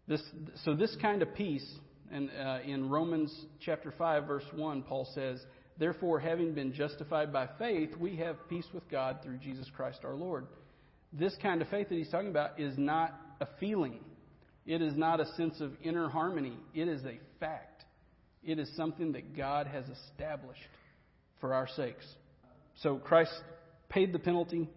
This, 0.08 0.22
so 0.64 0.76
this 0.76 0.96
kind 1.02 1.22
of 1.22 1.34
peace, 1.34 1.68
and 2.12 2.30
uh, 2.30 2.60
in 2.66 2.90
Romans 2.90 3.36
chapter 3.60 3.92
five, 3.98 4.26
verse 4.26 4.46
one, 4.54 4.84
Paul 4.84 5.08
says, 5.16 5.44
"Therefore, 5.78 6.20
having 6.20 6.54
been 6.54 6.74
justified 6.74 7.34
by 7.34 7.50
faith, 7.58 7.90
we 8.00 8.16
have 8.18 8.48
peace 8.48 8.68
with 8.74 8.88
God 8.90 9.18
through 9.24 9.38
Jesus 9.38 9.68
Christ 9.76 10.00
our 10.04 10.16
Lord." 10.16 10.46
This 11.12 11.36
kind 11.42 11.62
of 11.62 11.70
faith 11.70 11.90
that 11.90 11.96
he's 11.96 12.10
talking 12.10 12.30
about 12.30 12.60
is 12.60 12.78
not 12.78 13.20
a 13.42 13.48
feeling. 13.60 14.00
It 14.66 14.82
is 14.82 14.96
not 14.96 15.20
a 15.20 15.26
sense 15.34 15.60
of 15.60 15.72
inner 15.82 16.08
harmony. 16.08 16.58
It 16.74 16.88
is 16.88 17.04
a 17.04 17.20
fact. 17.40 17.86
It 18.44 18.60
is 18.60 18.70
something 18.76 19.14
that 19.14 19.36
God 19.36 19.68
has 19.68 19.86
established 19.90 20.60
for 21.42 21.54
our 21.54 21.68
sakes. 21.76 22.06
So 22.82 22.98
Christ 22.98 23.34
paid 23.90 24.14
the 24.14 24.20
penalty. 24.20 24.70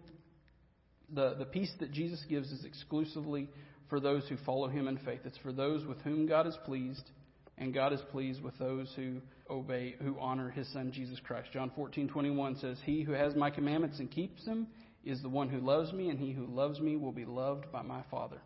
The, 1.13 1.35
the 1.37 1.45
peace 1.45 1.71
that 1.79 1.91
Jesus 1.91 2.23
gives 2.29 2.51
is 2.51 2.63
exclusively 2.65 3.49
for 3.89 3.99
those 3.99 4.27
who 4.29 4.37
follow 4.45 4.67
him 4.67 4.87
in 4.87 4.97
faith. 4.99 5.21
It's 5.25 5.37
for 5.39 5.51
those 5.51 5.85
with 5.85 5.99
whom 6.01 6.25
God 6.25 6.47
is 6.47 6.57
pleased, 6.65 7.09
and 7.57 7.73
God 7.73 7.91
is 7.91 7.99
pleased 8.11 8.41
with 8.41 8.57
those 8.57 8.91
who 8.95 9.17
obey, 9.49 9.95
who 10.01 10.17
honor 10.19 10.49
his 10.49 10.71
son 10.71 10.91
Jesus 10.93 11.19
Christ. 11.19 11.49
John 11.51 11.71
14:21 11.77 12.55
says, 12.59 12.79
"He 12.85 13.03
who 13.03 13.11
has 13.11 13.35
my 13.35 13.49
commandments 13.49 13.99
and 13.99 14.09
keeps 14.09 14.45
them 14.45 14.67
is 15.03 15.21
the 15.21 15.29
one 15.29 15.49
who 15.49 15.59
loves 15.59 15.91
me, 15.91 16.09
and 16.09 16.17
he 16.17 16.31
who 16.31 16.45
loves 16.45 16.79
me 16.79 16.95
will 16.95 17.11
be 17.11 17.25
loved 17.25 17.69
by 17.71 17.81
my 17.81 18.01
Father." 18.03 18.41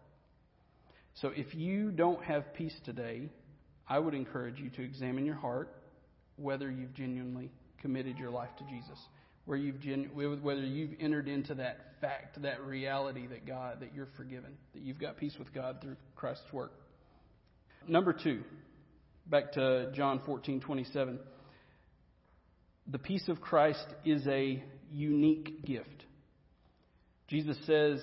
So 1.15 1.29
if 1.29 1.53
you 1.53 1.91
don't 1.91 2.24
have 2.24 2.53
peace 2.55 2.77
today, 2.84 3.29
I 3.88 4.00
would 4.00 4.15
encourage 4.15 4.60
you 4.60 4.69
to 4.72 4.81
examine 4.81 5.25
your 5.25 5.36
heart 5.36 5.69
whether 6.38 6.72
you've 6.72 6.93
genuinely 6.95 7.51
committed 7.77 8.17
your 8.17 8.31
life 8.31 8.50
to 8.57 8.63
Jesus 8.65 9.00
where 9.45 9.57
you've 9.57 9.81
whether 10.41 10.61
you've 10.61 10.91
entered 10.99 11.27
into 11.27 11.55
that 11.55 11.77
fact, 12.01 12.41
that 12.41 12.61
reality 12.65 13.27
that 13.27 13.45
God 13.45 13.79
that 13.81 13.93
you're 13.93 14.09
forgiven, 14.17 14.57
that 14.73 14.81
you've 14.81 14.99
got 14.99 15.17
peace 15.17 15.35
with 15.37 15.53
God 15.53 15.79
through 15.81 15.97
Christ's 16.15 16.51
work. 16.51 16.71
Number 17.87 18.13
two, 18.13 18.43
back 19.27 19.53
to 19.53 19.91
John 19.93 20.19
14:27. 20.27 21.19
The 22.87 22.99
peace 22.99 23.27
of 23.29 23.41
Christ 23.41 23.85
is 24.03 24.25
a 24.27 24.63
unique 24.91 25.65
gift. 25.65 26.05
Jesus 27.27 27.57
says 27.65 28.01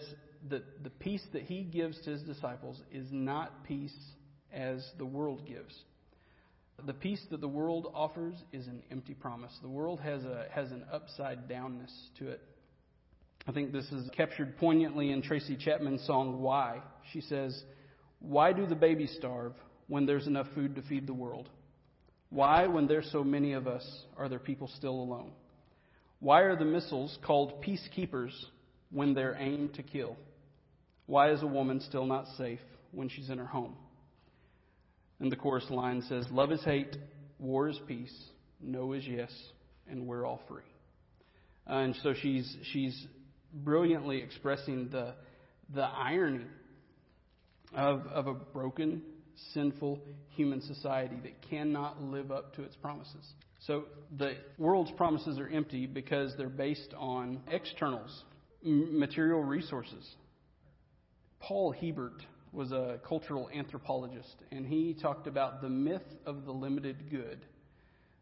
that 0.51 0.83
the 0.83 0.91
peace 0.91 1.23
that 1.33 1.43
he 1.43 1.63
gives 1.63 2.01
to 2.03 2.11
his 2.11 2.23
disciples 2.23 2.81
is 2.93 3.07
not 3.13 3.65
peace 3.65 3.95
as 4.53 4.85
the 4.99 5.07
world 5.07 5.47
gives. 5.47 5.75
The 6.85 6.95
peace 6.95 7.25
that 7.31 7.41
the 7.41 7.49
world 7.49 7.93
offers 7.95 8.35
is 8.53 8.67
an 8.67 8.83
empty 8.91 9.15
promise. 9.15 9.57
The 9.63 9.69
world 9.69 10.01
has 10.01 10.25
a 10.25 10.47
has 10.51 10.73
an 10.73 10.85
upside 10.93 11.49
downness 11.49 11.93
to 12.19 12.29
it. 12.29 12.41
I 13.47 13.53
think 13.53 13.73
this 13.73 13.91
is 13.93 14.09
captured 14.11 14.57
poignantly 14.57 15.13
in 15.13 15.23
Tracy 15.23 15.57
Chapman's 15.57 16.05
song 16.05 16.41
Why. 16.41 16.81
She 17.13 17.21
says, 17.21 17.65
"Why 18.21 18.53
do 18.53 18.67
the 18.67 18.75
babies 18.75 19.15
starve 19.17 19.55
when 19.87 20.07
there's 20.07 20.27
enough 20.27 20.49
food 20.55 20.75
to 20.77 20.83
feed 20.83 21.07
the 21.07 21.15
world? 21.15 21.49
Why, 22.31 22.67
when 22.67 22.87
there's 22.87 23.11
so 23.11 23.23
many 23.23 23.53
of 23.53 23.67
us, 23.67 24.05
are 24.17 24.29
there 24.29 24.39
people 24.39 24.67
still 24.69 24.95
alone? 24.95 25.33
Why 26.21 26.41
are 26.43 26.57
the 26.57 26.65
missiles 26.65 27.19
called 27.23 27.63
peacekeepers 27.63 28.33
when 28.91 29.13
they're 29.13 29.37
aimed 29.39 29.75
to 29.75 29.83
kill? 29.83 30.17
Why 31.07 31.31
is 31.31 31.43
a 31.43 31.47
woman 31.47 31.81
still 31.81 32.07
not 32.07 32.27
safe 32.39 32.61
when 32.91 33.09
she's 33.09 33.29
in 33.29 33.39
her 33.39 33.47
home?" 33.47 33.77
And 35.23 35.31
the 35.31 35.37
chorus 35.37 35.71
line 35.71 36.03
says, 36.09 36.27
Love 36.33 36.51
is 36.51 36.65
hate, 36.65 36.97
war 37.39 37.69
is 37.69 37.79
peace, 37.87 38.13
no 38.61 38.93
is 38.93 39.07
yes, 39.07 39.31
and 39.89 40.05
we're 40.05 40.27
all 40.27 40.41
free. 40.49 40.65
And 41.65 41.95
so 42.03 42.13
she's, 42.13 42.57
she's 42.73 43.07
brilliantly 43.55 44.21
expressing 44.21 44.89
the, 44.91 45.15
the 45.73 45.85
irony 45.85 46.47
of, 47.73 48.05
of 48.09 48.27
a 48.27 48.35
broken, 48.35 49.01
sinful 49.55 50.01
human 50.31 50.61
society 50.61 51.21
that 51.23 51.49
cannot 51.49 52.03
live 52.03 52.33
up 52.33 52.57
to 52.57 52.65
its 52.65 52.75
promises. 52.75 53.25
So 53.61 53.85
the 54.19 54.33
world's 54.59 54.91
promises 54.91 55.39
are 55.39 55.49
empty 55.49 55.87
because 55.87 56.35
they're 56.37 56.49
based 56.49 56.95
on 56.99 57.43
externals, 57.49 58.25
material 58.65 59.45
resources. 59.45 60.05
Paul 61.39 61.73
Hiebert 61.81 62.25
was 62.53 62.71
a 62.71 63.01
cultural 63.09 63.49
anthropologist, 63.55 64.37
and 64.51 64.67
he 64.67 64.95
talked 64.95 65.27
about 65.27 65.63
the 65.63 65.69
myth 65.69 66.03
of 66.27 66.45
the 66.45 66.53
limited 66.53 67.11
good. 67.11 67.45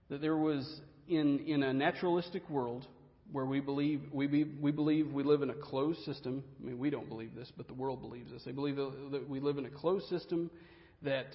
That 0.08 0.20
there 0.20 0.36
was, 0.36 0.80
in, 1.08 1.40
in 1.46 1.62
a 1.62 1.72
naturalistic 1.72 2.48
world, 2.48 2.86
where 3.32 3.44
we 3.44 3.60
believe 3.60 4.02
we, 4.12 4.26
be, 4.26 4.44
we 4.44 4.72
believe 4.72 5.12
we 5.12 5.22
live 5.22 5.42
in 5.42 5.50
a 5.50 5.54
closed 5.54 6.04
system. 6.04 6.42
I 6.60 6.66
mean, 6.66 6.78
we 6.78 6.90
don't 6.90 7.08
believe 7.08 7.34
this, 7.34 7.50
but 7.56 7.68
the 7.68 7.74
world 7.74 8.00
believes 8.00 8.30
this. 8.32 8.42
They 8.44 8.52
believe 8.52 8.76
that 8.76 9.28
we 9.28 9.40
live 9.40 9.58
in 9.58 9.66
a 9.66 9.70
closed 9.70 10.08
system, 10.08 10.50
that 11.02 11.26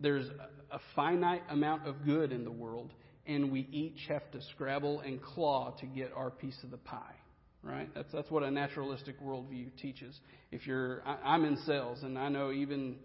there's 0.00 0.28
a 0.70 0.78
finite 0.94 1.42
amount 1.50 1.86
of 1.86 2.04
good 2.04 2.32
in 2.32 2.44
the 2.44 2.52
world, 2.52 2.92
and 3.26 3.50
we 3.52 3.68
each 3.70 4.06
have 4.08 4.28
to 4.32 4.40
scrabble 4.52 5.00
and 5.00 5.22
claw 5.22 5.74
to 5.80 5.86
get 5.86 6.12
our 6.14 6.30
piece 6.30 6.58
of 6.62 6.70
the 6.70 6.78
pie 6.78 7.19
right? 7.62 7.88
That's 7.94 8.10
that's 8.12 8.30
what 8.30 8.42
a 8.42 8.50
naturalistic 8.50 9.20
worldview 9.22 9.76
teaches. 9.80 10.18
If 10.50 10.66
you're, 10.66 11.02
I, 11.06 11.16
I'm 11.24 11.44
in 11.44 11.56
sales, 11.66 12.02
and 12.02 12.18
I 12.18 12.28
know 12.28 12.52
even 12.52 12.96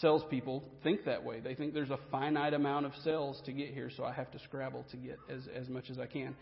salespeople 0.00 0.64
think 0.82 1.04
that 1.04 1.24
way. 1.24 1.40
They 1.40 1.54
think 1.54 1.72
there's 1.72 1.90
a 1.90 1.98
finite 2.10 2.54
amount 2.54 2.86
of 2.86 2.92
sales 3.04 3.40
to 3.46 3.52
get 3.52 3.68
here, 3.68 3.90
so 3.96 4.04
I 4.04 4.12
have 4.12 4.30
to 4.32 4.38
scrabble 4.40 4.84
to 4.90 4.96
get 4.96 5.18
as 5.30 5.42
as 5.54 5.68
much 5.68 5.90
as 5.90 5.98
I 5.98 6.06
can. 6.06 6.34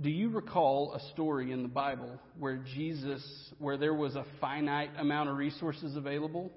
Do 0.00 0.08
you 0.08 0.30
recall 0.30 0.94
a 0.94 1.12
story 1.12 1.52
in 1.52 1.62
the 1.62 1.68
Bible 1.68 2.18
where 2.38 2.56
Jesus, 2.74 3.22
where 3.58 3.76
there 3.76 3.92
was 3.92 4.14
a 4.14 4.24
finite 4.40 4.90
amount 4.98 5.28
of 5.28 5.36
resources 5.36 5.96
available, 5.96 6.50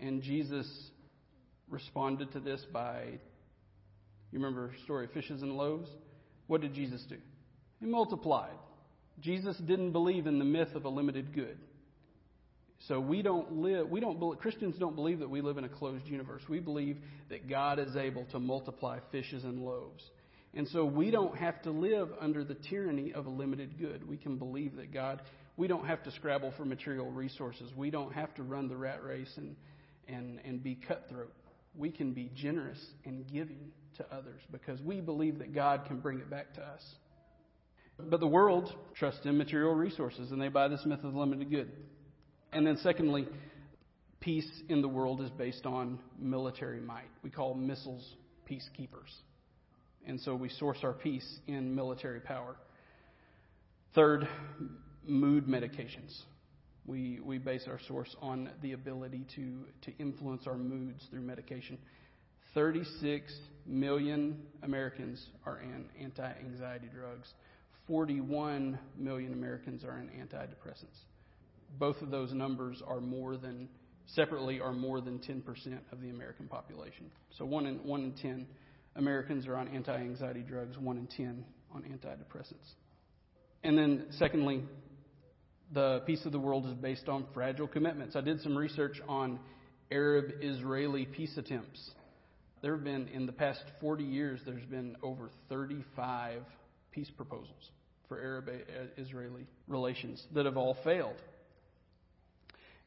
and 0.00 0.22
Jesus 0.22 0.66
responded 1.68 2.32
to 2.32 2.40
this 2.40 2.64
by, 2.72 3.02
you 4.30 4.38
remember 4.38 4.68
the 4.68 4.82
story 4.84 5.06
of 5.06 5.12
fishes 5.12 5.42
and 5.42 5.52
loaves? 5.52 5.90
What 6.46 6.60
did 6.60 6.74
Jesus 6.74 7.04
do? 7.08 7.16
He 7.80 7.86
multiplied. 7.86 8.56
Jesus 9.20 9.56
didn't 9.56 9.92
believe 9.92 10.26
in 10.26 10.38
the 10.38 10.44
myth 10.44 10.74
of 10.74 10.84
a 10.84 10.88
limited 10.88 11.34
good. 11.34 11.58
So 12.86 13.00
we 13.00 13.22
don't 13.22 13.52
live, 13.56 13.88
we 13.88 14.00
don't, 14.00 14.38
Christians 14.38 14.76
don't 14.78 14.94
believe 14.94 15.18
that 15.18 15.28
we 15.28 15.40
live 15.40 15.58
in 15.58 15.64
a 15.64 15.68
closed 15.68 16.06
universe. 16.06 16.42
We 16.48 16.60
believe 16.60 16.98
that 17.28 17.48
God 17.48 17.78
is 17.78 17.96
able 17.96 18.24
to 18.26 18.38
multiply 18.38 19.00
fishes 19.10 19.42
and 19.42 19.64
loaves. 19.64 20.02
And 20.54 20.66
so 20.68 20.84
we 20.84 21.10
don't 21.10 21.36
have 21.36 21.60
to 21.62 21.70
live 21.70 22.08
under 22.20 22.44
the 22.44 22.54
tyranny 22.54 23.12
of 23.12 23.26
a 23.26 23.30
limited 23.30 23.78
good. 23.78 24.08
We 24.08 24.16
can 24.16 24.36
believe 24.38 24.76
that 24.76 24.92
God, 24.92 25.22
we 25.56 25.66
don't 25.66 25.86
have 25.86 26.02
to 26.04 26.12
scrabble 26.12 26.52
for 26.56 26.64
material 26.64 27.10
resources. 27.10 27.70
We 27.76 27.90
don't 27.90 28.12
have 28.12 28.34
to 28.36 28.42
run 28.42 28.68
the 28.68 28.76
rat 28.76 29.02
race 29.04 29.32
and, 29.36 29.56
and, 30.06 30.40
and 30.44 30.62
be 30.62 30.76
cutthroat. 30.76 31.32
We 31.76 31.90
can 31.90 32.12
be 32.12 32.30
generous 32.34 32.82
and 33.04 33.26
giving 33.30 33.72
to 33.98 34.06
others 34.14 34.40
because 34.50 34.80
we 34.80 35.00
believe 35.00 35.40
that 35.40 35.52
God 35.54 35.84
can 35.86 35.98
bring 35.98 36.18
it 36.18 36.30
back 36.30 36.54
to 36.54 36.62
us. 36.62 36.82
But 37.98 38.20
the 38.20 38.26
world 38.26 38.72
trusts 38.94 39.24
in 39.24 39.36
material 39.36 39.74
resources, 39.74 40.30
and 40.30 40.40
they 40.40 40.48
buy 40.48 40.68
this 40.68 40.84
myth 40.86 41.02
of 41.02 41.14
limited 41.14 41.50
good. 41.50 41.70
And 42.52 42.66
then, 42.66 42.78
secondly, 42.82 43.26
peace 44.20 44.48
in 44.68 44.82
the 44.82 44.88
world 44.88 45.20
is 45.20 45.30
based 45.30 45.66
on 45.66 45.98
military 46.18 46.80
might. 46.80 47.10
We 47.22 47.30
call 47.30 47.54
missiles 47.54 48.14
peacekeepers. 48.48 49.12
And 50.06 50.20
so 50.20 50.34
we 50.34 50.48
source 50.48 50.78
our 50.82 50.92
peace 50.92 51.26
in 51.46 51.74
military 51.74 52.20
power. 52.20 52.56
Third, 53.94 54.28
mood 55.04 55.46
medications. 55.46 56.16
We, 56.86 57.20
we 57.22 57.38
base 57.38 57.64
our 57.66 57.80
source 57.86 58.14
on 58.22 58.50
the 58.62 58.72
ability 58.72 59.26
to, 59.36 59.64
to 59.82 59.96
influence 59.98 60.46
our 60.46 60.56
moods 60.56 61.02
through 61.10 61.20
medication. 61.20 61.78
36 62.54 63.32
million 63.66 64.40
Americans 64.62 65.22
are 65.44 65.60
in 65.60 65.86
anti 66.00 66.32
anxiety 66.40 66.88
drugs. 66.94 67.28
41 67.88 68.78
million 68.96 69.32
Americans 69.32 69.82
are 69.82 69.98
in 69.98 70.08
antidepressants. 70.08 70.98
Both 71.78 72.00
of 72.02 72.10
those 72.10 72.32
numbers 72.32 72.82
are 72.86 73.00
more 73.00 73.36
than 73.36 73.68
separately 74.06 74.60
are 74.60 74.72
more 74.72 75.00
than 75.00 75.18
10% 75.18 75.42
of 75.92 76.00
the 76.00 76.10
American 76.10 76.46
population. 76.46 77.10
So 77.36 77.44
one 77.44 77.66
in 77.66 77.76
one 77.84 78.02
in 78.04 78.12
10 78.12 78.46
Americans 78.96 79.46
are 79.46 79.56
on 79.56 79.68
anti-anxiety 79.68 80.42
drugs, 80.42 80.78
one 80.78 80.96
in 80.98 81.06
10 81.06 81.44
on 81.74 81.82
antidepressants. 81.82 82.74
And 83.64 83.76
then 83.76 84.06
secondly, 84.12 84.62
the 85.72 86.02
peace 86.06 86.24
of 86.24 86.32
the 86.32 86.38
world 86.38 86.66
is 86.66 86.74
based 86.74 87.08
on 87.08 87.26
fragile 87.34 87.68
commitments. 87.68 88.16
I 88.16 88.20
did 88.20 88.40
some 88.40 88.56
research 88.56 89.00
on 89.08 89.38
Arab 89.90 90.26
Israeli 90.40 91.06
peace 91.06 91.36
attempts. 91.36 91.90
There 92.62 92.74
have 92.74 92.84
been, 92.84 93.08
in 93.08 93.26
the 93.26 93.32
past 93.32 93.62
40 93.80 94.04
years, 94.04 94.40
there's 94.44 94.64
been 94.64 94.96
over 95.02 95.30
35 95.48 96.42
peace 96.92 97.10
proposals 97.16 97.70
for 98.08 98.20
Arab 98.20 98.48
Israeli 98.96 99.46
relations 99.66 100.22
that 100.34 100.46
have 100.46 100.56
all 100.56 100.76
failed. 100.84 101.16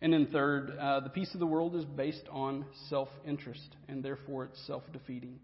And 0.02 0.14
then, 0.14 0.28
third, 0.32 0.76
uh, 0.80 1.02
the 1.02 1.10
peace 1.10 1.32
of 1.34 1.40
the 1.40 1.46
world 1.46 1.76
is 1.76 1.86
based 1.86 2.28
on 2.32 2.66
self 2.90 3.10
interest, 3.26 3.76
and 3.88 4.04
therefore 4.04 4.46
it's 4.46 4.66
self 4.66 4.84
defeating. 4.92 5.40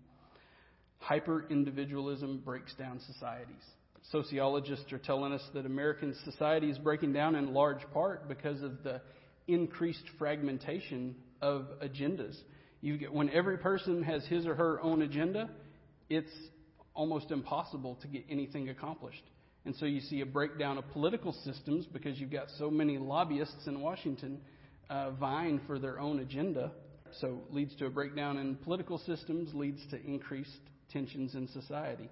Hyper 0.98 1.46
individualism 1.50 2.42
breaks 2.44 2.74
down 2.74 3.00
societies. 3.14 3.64
Sociologists 4.12 4.92
are 4.92 4.98
telling 4.98 5.32
us 5.32 5.44
that 5.54 5.66
American 5.66 6.16
society 6.24 6.70
is 6.72 6.78
breaking 6.80 7.14
down 7.14 7.36
in 7.36 7.54
large 7.54 7.82
part 7.94 8.28
because 8.28 8.64
of 8.64 8.84
the 8.84 9.02
increased 9.48 10.04
fragmentation 10.18 11.16
of 11.42 11.68
agendas. 11.84 12.36
You 12.82 12.98
get, 12.98 13.14
when 13.14 13.30
every 13.30 13.58
person 13.58 14.02
has 14.04 14.26
his 14.26 14.46
or 14.48 14.56
her 14.56 14.82
own 14.82 15.02
agenda, 15.02 15.50
it's 16.10 16.32
almost 16.94 17.32
impossible 17.32 17.96
to 18.02 18.08
get 18.08 18.26
anything 18.30 18.70
accomplished. 18.70 19.24
And 19.66 19.76
so 19.76 19.86
you 19.86 20.00
see 20.00 20.22
a 20.22 20.26
breakdown 20.26 20.78
of 20.78 20.88
political 20.92 21.34
systems 21.44 21.86
because 21.86 22.20
you've 22.20 22.32
got 22.32 22.48
so 22.58 22.72
many 22.72 22.98
lobbyists 22.98 23.68
in 23.68 23.82
Washington 23.82 24.40
uh, 24.90 25.12
vying 25.12 25.60
for 25.68 25.78
their 25.80 26.00
own 26.00 26.20
agenda. 26.20 26.72
So 27.20 27.42
leads 27.52 27.76
to 27.78 27.86
a 27.86 27.90
breakdown 27.90 28.38
in 28.38 28.56
political 28.56 28.98
systems, 28.98 29.54
leads 29.54 29.86
to 29.92 30.02
increased 30.02 30.60
tensions 30.92 31.36
in 31.36 31.48
society. 31.50 32.10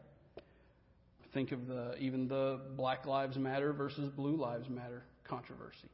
Think 1.33 1.51
of 1.51 1.67
the 1.67 1.95
even 1.97 2.27
the 2.27 2.61
Black 2.77 3.05
Lives 3.05 3.37
Matter 3.37 3.73
versus 3.73 4.09
Blue 4.15 4.37
Lives 4.37 4.69
Matter 4.69 5.03
controversy, 5.27 5.89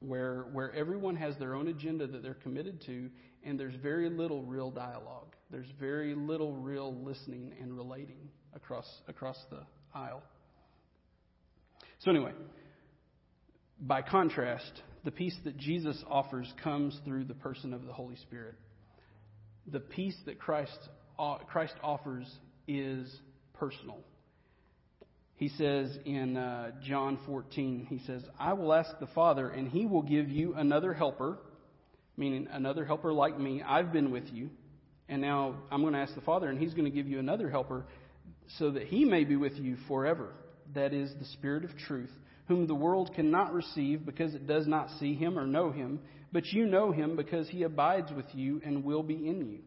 where 0.00 0.46
where 0.52 0.74
everyone 0.74 1.16
has 1.16 1.36
their 1.36 1.54
own 1.54 1.68
agenda 1.68 2.06
that 2.06 2.22
they're 2.22 2.34
committed 2.34 2.80
to, 2.86 3.10
and 3.44 3.60
there's 3.60 3.74
very 3.82 4.08
little 4.08 4.42
real 4.42 4.70
dialogue. 4.70 5.34
There's 5.50 5.70
very 5.78 6.14
little 6.14 6.54
real 6.54 6.94
listening 6.94 7.52
and 7.60 7.76
relating 7.76 8.30
across 8.54 8.86
across 9.06 9.36
the 9.50 9.60
aisle. 9.94 10.22
So 12.00 12.10
anyway, 12.10 12.32
by 13.80 14.02
contrast, 14.02 14.82
the 15.04 15.10
peace 15.10 15.36
that 15.44 15.56
Jesus 15.56 16.02
offers 16.08 16.52
comes 16.62 16.98
through 17.04 17.24
the 17.24 17.34
person 17.34 17.72
of 17.72 17.86
the 17.86 17.92
Holy 17.92 18.16
Spirit. 18.16 18.54
The 19.66 19.80
peace 19.80 20.16
that 20.26 20.38
Christ 20.38 20.78
Christ 21.48 21.74
offers 21.82 22.30
is 22.68 23.14
personal. 23.54 23.98
He 25.36 25.48
says 25.48 25.96
in 26.04 26.36
uh, 26.36 26.72
John 26.82 27.18
14, 27.26 27.86
he 27.88 28.00
says, 28.06 28.22
I 28.38 28.54
will 28.54 28.72
ask 28.72 28.90
the 29.00 29.06
Father, 29.08 29.48
and 29.48 29.68
he 29.68 29.86
will 29.86 30.02
give 30.02 30.30
you 30.30 30.54
another 30.54 30.94
helper, 30.94 31.38
meaning 32.16 32.48
another 32.50 32.84
helper 32.84 33.12
like 33.12 33.38
me. 33.38 33.62
I've 33.62 33.92
been 33.92 34.10
with 34.10 34.24
you, 34.32 34.50
and 35.08 35.20
now 35.20 35.56
I'm 35.70 35.82
going 35.82 35.92
to 35.92 36.00
ask 36.00 36.14
the 36.14 36.22
Father, 36.22 36.48
and 36.48 36.58
he's 36.58 36.72
going 36.72 36.90
to 36.90 36.90
give 36.90 37.06
you 37.06 37.18
another 37.18 37.50
helper 37.50 37.86
so 38.58 38.70
that 38.70 38.84
he 38.84 39.04
may 39.04 39.24
be 39.24 39.36
with 39.36 39.54
you 39.56 39.76
forever. 39.88 40.32
That 40.74 40.92
is 40.92 41.12
the 41.18 41.24
Spirit 41.26 41.64
of 41.64 41.76
truth, 41.76 42.10
whom 42.48 42.66
the 42.66 42.74
world 42.74 43.12
cannot 43.14 43.52
receive 43.52 44.04
because 44.04 44.34
it 44.34 44.46
does 44.46 44.66
not 44.66 44.90
see 44.98 45.14
him 45.14 45.38
or 45.38 45.46
know 45.46 45.70
him, 45.70 46.00
but 46.32 46.46
you 46.46 46.66
know 46.66 46.92
him 46.92 47.16
because 47.16 47.48
he 47.48 47.62
abides 47.62 48.12
with 48.12 48.26
you 48.32 48.60
and 48.64 48.84
will 48.84 49.02
be 49.02 49.28
in 49.28 49.46
you. 49.46 49.58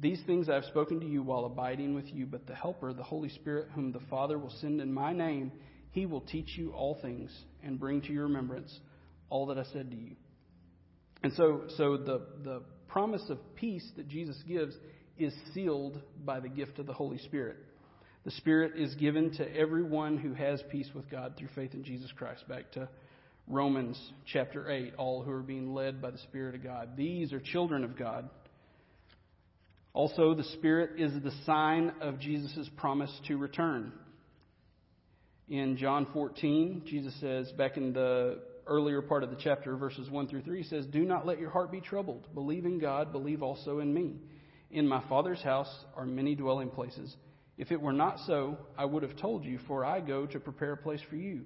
These 0.00 0.22
things 0.26 0.48
I 0.48 0.54
have 0.54 0.64
spoken 0.64 1.00
to 1.00 1.06
you 1.06 1.22
while 1.22 1.44
abiding 1.44 1.94
with 1.94 2.06
you, 2.06 2.24
but 2.26 2.46
the 2.46 2.54
Helper, 2.54 2.92
the 2.92 3.02
Holy 3.02 3.28
Spirit, 3.30 3.68
whom 3.74 3.90
the 3.90 4.00
Father 4.08 4.38
will 4.38 4.54
send 4.60 4.80
in 4.80 4.92
my 4.92 5.12
name, 5.12 5.50
he 5.90 6.06
will 6.06 6.20
teach 6.20 6.56
you 6.56 6.70
all 6.70 6.98
things 7.02 7.36
and 7.64 7.80
bring 7.80 8.00
to 8.02 8.12
your 8.12 8.24
remembrance 8.24 8.78
all 9.28 9.46
that 9.46 9.58
I 9.58 9.64
said 9.72 9.90
to 9.90 9.96
you. 9.96 10.14
And 11.22 11.32
so, 11.32 11.64
so 11.76 11.96
the, 11.96 12.22
the 12.44 12.62
promise 12.86 13.24
of 13.28 13.38
peace 13.56 13.86
that 13.96 14.08
Jesus 14.08 14.36
gives 14.46 14.74
is 15.18 15.34
sealed 15.52 16.00
by 16.24 16.38
the 16.38 16.48
gift 16.48 16.78
of 16.78 16.86
the 16.86 16.92
Holy 16.92 17.18
Spirit. 17.18 17.56
The 18.28 18.34
Spirit 18.34 18.72
is 18.76 18.94
given 18.96 19.30
to 19.38 19.56
everyone 19.56 20.18
who 20.18 20.34
has 20.34 20.62
peace 20.70 20.90
with 20.94 21.10
God 21.10 21.32
through 21.38 21.48
faith 21.54 21.72
in 21.72 21.82
Jesus 21.82 22.12
Christ. 22.12 22.46
Back 22.46 22.70
to 22.72 22.86
Romans 23.46 23.98
chapter 24.30 24.70
8, 24.70 24.92
all 24.98 25.22
who 25.22 25.30
are 25.30 25.40
being 25.40 25.72
led 25.72 26.02
by 26.02 26.10
the 26.10 26.18
Spirit 26.18 26.54
of 26.54 26.62
God. 26.62 26.90
These 26.94 27.32
are 27.32 27.40
children 27.40 27.84
of 27.84 27.96
God. 27.96 28.28
Also, 29.94 30.34
the 30.34 30.44
Spirit 30.44 31.00
is 31.00 31.10
the 31.22 31.32
sign 31.46 31.90
of 32.02 32.20
Jesus' 32.20 32.68
promise 32.76 33.10
to 33.28 33.38
return. 33.38 33.94
In 35.48 35.78
John 35.78 36.06
14, 36.12 36.82
Jesus 36.84 37.18
says, 37.22 37.50
back 37.52 37.78
in 37.78 37.94
the 37.94 38.40
earlier 38.66 39.00
part 39.00 39.24
of 39.24 39.30
the 39.30 39.38
chapter, 39.42 39.74
verses 39.74 40.10
1 40.10 40.28
through 40.28 40.42
3, 40.42 40.58
he 40.64 40.68
says, 40.68 40.84
Do 40.84 41.06
not 41.06 41.24
let 41.24 41.40
your 41.40 41.48
heart 41.48 41.72
be 41.72 41.80
troubled. 41.80 42.28
Believe 42.34 42.66
in 42.66 42.78
God, 42.78 43.10
believe 43.10 43.42
also 43.42 43.78
in 43.78 43.94
me. 43.94 44.16
In 44.70 44.86
my 44.86 45.02
Father's 45.08 45.40
house 45.40 45.74
are 45.96 46.04
many 46.04 46.34
dwelling 46.34 46.68
places. 46.68 47.16
If 47.58 47.72
it 47.72 47.80
were 47.80 47.92
not 47.92 48.20
so, 48.26 48.56
I 48.78 48.84
would 48.84 49.02
have 49.02 49.16
told 49.16 49.44
you, 49.44 49.58
for 49.66 49.84
I 49.84 50.00
go 50.00 50.26
to 50.26 50.38
prepare 50.40 50.72
a 50.72 50.76
place 50.76 51.00
for 51.10 51.16
you. 51.16 51.42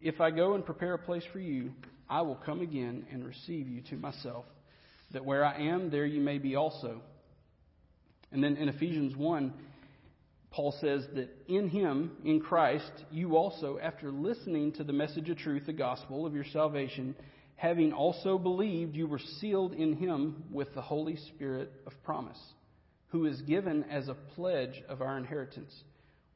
If 0.00 0.20
I 0.20 0.30
go 0.30 0.54
and 0.54 0.64
prepare 0.64 0.94
a 0.94 0.98
place 0.98 1.24
for 1.32 1.40
you, 1.40 1.72
I 2.08 2.22
will 2.22 2.36
come 2.36 2.60
again 2.60 3.06
and 3.10 3.26
receive 3.26 3.68
you 3.68 3.82
to 3.90 3.96
myself, 3.96 4.44
that 5.12 5.24
where 5.24 5.44
I 5.44 5.62
am, 5.62 5.90
there 5.90 6.06
you 6.06 6.20
may 6.20 6.38
be 6.38 6.54
also. 6.54 7.02
And 8.30 8.42
then 8.42 8.56
in 8.56 8.68
Ephesians 8.68 9.16
1, 9.16 9.52
Paul 10.50 10.74
says 10.80 11.04
that 11.14 11.28
in 11.48 11.68
him, 11.68 12.12
in 12.24 12.40
Christ, 12.40 12.90
you 13.10 13.36
also, 13.36 13.78
after 13.82 14.10
listening 14.10 14.72
to 14.72 14.84
the 14.84 14.92
message 14.92 15.28
of 15.28 15.38
truth, 15.38 15.66
the 15.66 15.72
gospel 15.72 16.24
of 16.24 16.34
your 16.34 16.44
salvation, 16.52 17.14
having 17.56 17.92
also 17.92 18.38
believed, 18.38 18.94
you 18.94 19.08
were 19.08 19.20
sealed 19.40 19.72
in 19.72 19.96
him 19.96 20.44
with 20.52 20.72
the 20.74 20.80
Holy 20.80 21.16
Spirit 21.34 21.72
of 21.86 21.92
promise, 22.04 22.38
who 23.08 23.26
is 23.26 23.40
given 23.42 23.84
as 23.84 24.08
a 24.08 24.14
pledge 24.14 24.82
of 24.88 25.00
our 25.02 25.16
inheritance, 25.16 25.72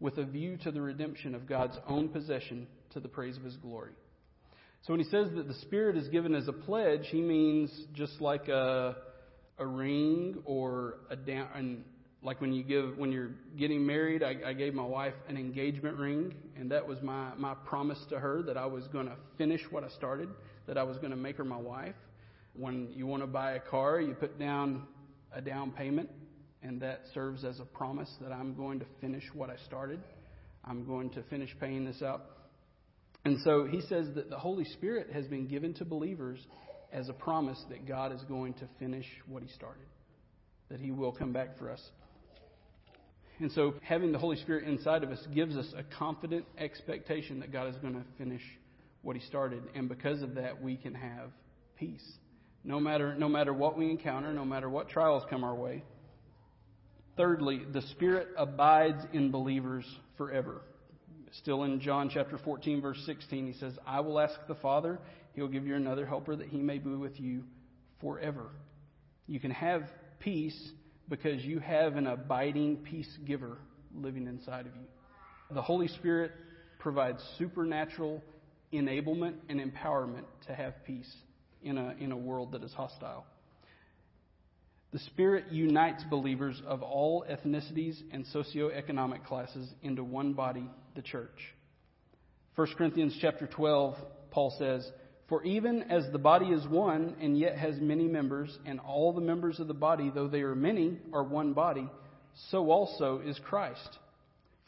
with 0.00 0.18
a 0.18 0.24
view 0.24 0.56
to 0.58 0.70
the 0.70 0.80
redemption 0.80 1.34
of 1.34 1.46
God's 1.46 1.78
own 1.86 2.08
possession 2.08 2.66
to 2.90 3.00
the 3.00 3.08
praise 3.08 3.36
of 3.36 3.44
his 3.44 3.56
glory. 3.56 3.92
So 4.82 4.92
when 4.92 5.00
he 5.00 5.08
says 5.10 5.28
that 5.36 5.46
the 5.46 5.54
Spirit 5.54 5.96
is 5.96 6.08
given 6.08 6.34
as 6.34 6.48
a 6.48 6.52
pledge, 6.52 7.06
he 7.10 7.20
means 7.20 7.70
just 7.94 8.20
like 8.20 8.48
a 8.48 8.96
a 9.58 9.66
ring 9.66 10.42
or 10.44 10.96
a 11.10 11.16
down, 11.16 11.48
and 11.54 11.84
like 12.22 12.40
when 12.40 12.52
you 12.52 12.64
give 12.64 12.98
when 12.98 13.12
you're 13.12 13.30
getting 13.56 13.86
married, 13.86 14.22
I, 14.22 14.36
I 14.46 14.52
gave 14.54 14.74
my 14.74 14.84
wife 14.84 15.14
an 15.28 15.36
engagement 15.36 15.98
ring, 15.98 16.34
and 16.56 16.70
that 16.72 16.86
was 16.86 17.00
my 17.02 17.34
my 17.36 17.54
promise 17.64 17.98
to 18.10 18.18
her 18.18 18.42
that 18.42 18.56
I 18.56 18.66
was 18.66 18.88
going 18.88 19.06
to 19.06 19.16
finish 19.38 19.60
what 19.70 19.84
I 19.84 19.88
started, 19.90 20.28
that 20.66 20.76
I 20.76 20.82
was 20.82 20.96
going 20.98 21.10
to 21.10 21.16
make 21.16 21.36
her 21.36 21.44
my 21.44 21.56
wife. 21.56 21.94
When 22.54 22.88
you 22.92 23.06
want 23.06 23.22
to 23.22 23.26
buy 23.26 23.52
a 23.52 23.60
car, 23.60 24.00
you 24.00 24.14
put 24.14 24.38
down 24.38 24.82
a 25.32 25.40
down 25.40 25.70
payment, 25.70 26.10
and 26.62 26.80
that 26.80 27.02
serves 27.12 27.44
as 27.44 27.60
a 27.60 27.64
promise 27.64 28.10
that 28.20 28.32
I'm 28.32 28.54
going 28.54 28.80
to 28.80 28.86
finish 29.00 29.24
what 29.34 29.50
I 29.50 29.56
started. 29.66 30.00
I'm 30.64 30.86
going 30.86 31.10
to 31.10 31.22
finish 31.24 31.54
paying 31.60 31.84
this 31.84 32.02
up. 32.02 32.50
And 33.24 33.38
so 33.44 33.66
he 33.66 33.80
says 33.82 34.08
that 34.14 34.30
the 34.30 34.38
Holy 34.38 34.64
Spirit 34.64 35.08
has 35.12 35.26
been 35.26 35.46
given 35.46 35.74
to 35.74 35.84
believers 35.84 36.38
as 36.92 37.08
a 37.08 37.12
promise 37.12 37.60
that 37.70 37.86
God 37.86 38.12
is 38.12 38.20
going 38.22 38.54
to 38.54 38.68
finish 38.78 39.06
what 39.26 39.42
He 39.42 39.48
started, 39.50 39.86
that 40.70 40.80
He 40.80 40.90
will 40.90 41.12
come 41.12 41.32
back 41.32 41.58
for 41.58 41.70
us. 41.70 41.80
And 43.38 43.50
so, 43.52 43.74
having 43.82 44.12
the 44.12 44.18
Holy 44.18 44.36
Spirit 44.36 44.68
inside 44.68 45.02
of 45.02 45.10
us 45.10 45.18
gives 45.34 45.56
us 45.56 45.66
a 45.76 45.82
confident 45.82 46.44
expectation 46.58 47.40
that 47.40 47.50
God 47.50 47.68
is 47.68 47.76
going 47.76 47.94
to 47.94 48.04
finish 48.18 48.42
what 49.00 49.16
He 49.16 49.22
started. 49.26 49.62
And 49.74 49.88
because 49.88 50.22
of 50.22 50.34
that, 50.34 50.62
we 50.62 50.76
can 50.76 50.94
have 50.94 51.30
peace. 51.76 52.04
No 52.62 52.78
matter, 52.78 53.14
no 53.16 53.28
matter 53.28 53.52
what 53.52 53.76
we 53.76 53.90
encounter, 53.90 54.32
no 54.32 54.44
matter 54.44 54.68
what 54.68 54.88
trials 54.90 55.24
come 55.30 55.42
our 55.42 55.54
way. 55.54 55.82
Thirdly, 57.16 57.62
the 57.70 57.82
Spirit 57.82 58.28
abides 58.36 59.04
in 59.12 59.30
believers 59.30 59.84
forever. 60.16 60.62
Still 61.32 61.64
in 61.64 61.80
John 61.80 62.10
chapter 62.12 62.38
14, 62.38 62.80
verse 62.80 63.02
16, 63.06 63.46
he 63.46 63.58
says, 63.58 63.72
I 63.86 64.00
will 64.00 64.20
ask 64.20 64.34
the 64.48 64.54
Father, 64.56 64.98
He'll 65.34 65.48
give 65.48 65.66
you 65.66 65.76
another 65.76 66.06
helper 66.06 66.36
that 66.36 66.48
he 66.48 66.58
may 66.58 66.78
be 66.78 66.90
with 66.90 67.18
you 67.18 67.44
forever. 68.00 68.50
You 69.26 69.40
can 69.40 69.50
have 69.50 69.82
peace 70.18 70.72
because 71.08 71.42
you 71.44 71.58
have 71.58 71.96
an 71.96 72.06
abiding 72.06 72.78
peace 72.78 73.08
giver 73.26 73.58
living 73.94 74.26
inside 74.26 74.66
of 74.66 74.74
you. 74.74 74.86
The 75.54 75.62
Holy 75.62 75.88
Spirit 75.88 76.32
provides 76.78 77.22
supernatural 77.38 78.22
enablement 78.72 79.34
and 79.48 79.60
empowerment 79.60 80.24
to 80.46 80.54
have 80.54 80.84
peace 80.84 81.10
in 81.62 81.78
a, 81.78 81.94
in 81.98 82.12
a 82.12 82.16
world 82.16 82.52
that 82.52 82.62
is 82.62 82.72
hostile. 82.72 83.24
The 84.92 84.98
Spirit 84.98 85.46
unites 85.50 86.04
believers 86.04 86.60
of 86.66 86.82
all 86.82 87.24
ethnicities 87.24 87.98
and 88.12 88.26
socioeconomic 88.26 89.24
classes 89.24 89.72
into 89.82 90.04
one 90.04 90.34
body, 90.34 90.68
the 90.94 91.00
church. 91.00 91.54
1 92.56 92.68
Corinthians 92.76 93.16
chapter 93.18 93.46
12, 93.46 93.96
Paul 94.30 94.54
says, 94.58 94.86
For 95.30 95.42
even 95.44 95.84
as 95.84 96.04
the 96.12 96.18
body 96.18 96.46
is 96.46 96.68
one 96.68 97.16
and 97.22 97.38
yet 97.38 97.56
has 97.56 97.80
many 97.80 98.06
members, 98.06 98.58
and 98.66 98.80
all 98.80 99.14
the 99.14 99.22
members 99.22 99.60
of 99.60 99.66
the 99.66 99.72
body, 99.72 100.10
though 100.14 100.28
they 100.28 100.42
are 100.42 100.54
many, 100.54 100.98
are 101.14 101.24
one 101.24 101.54
body, 101.54 101.88
so 102.50 102.70
also 102.70 103.22
is 103.24 103.40
Christ. 103.42 103.98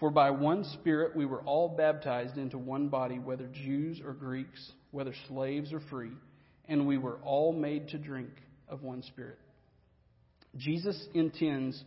For 0.00 0.10
by 0.10 0.30
one 0.30 0.64
Spirit 0.64 1.14
we 1.14 1.26
were 1.26 1.42
all 1.42 1.68
baptized 1.68 2.38
into 2.38 2.56
one 2.56 2.88
body, 2.88 3.18
whether 3.18 3.46
Jews 3.48 4.00
or 4.02 4.14
Greeks, 4.14 4.72
whether 4.90 5.12
slaves 5.28 5.70
or 5.70 5.80
free, 5.90 6.12
and 6.66 6.87
we 6.87 6.96
were 6.96 7.18
all 7.24 7.52
made 7.52 7.88
to 7.88 7.98
drink 7.98 8.30
of 8.70 8.82
one 8.82 9.02
Spirit. 9.02 9.38
Jesus 10.57 11.01
intends 11.14 11.83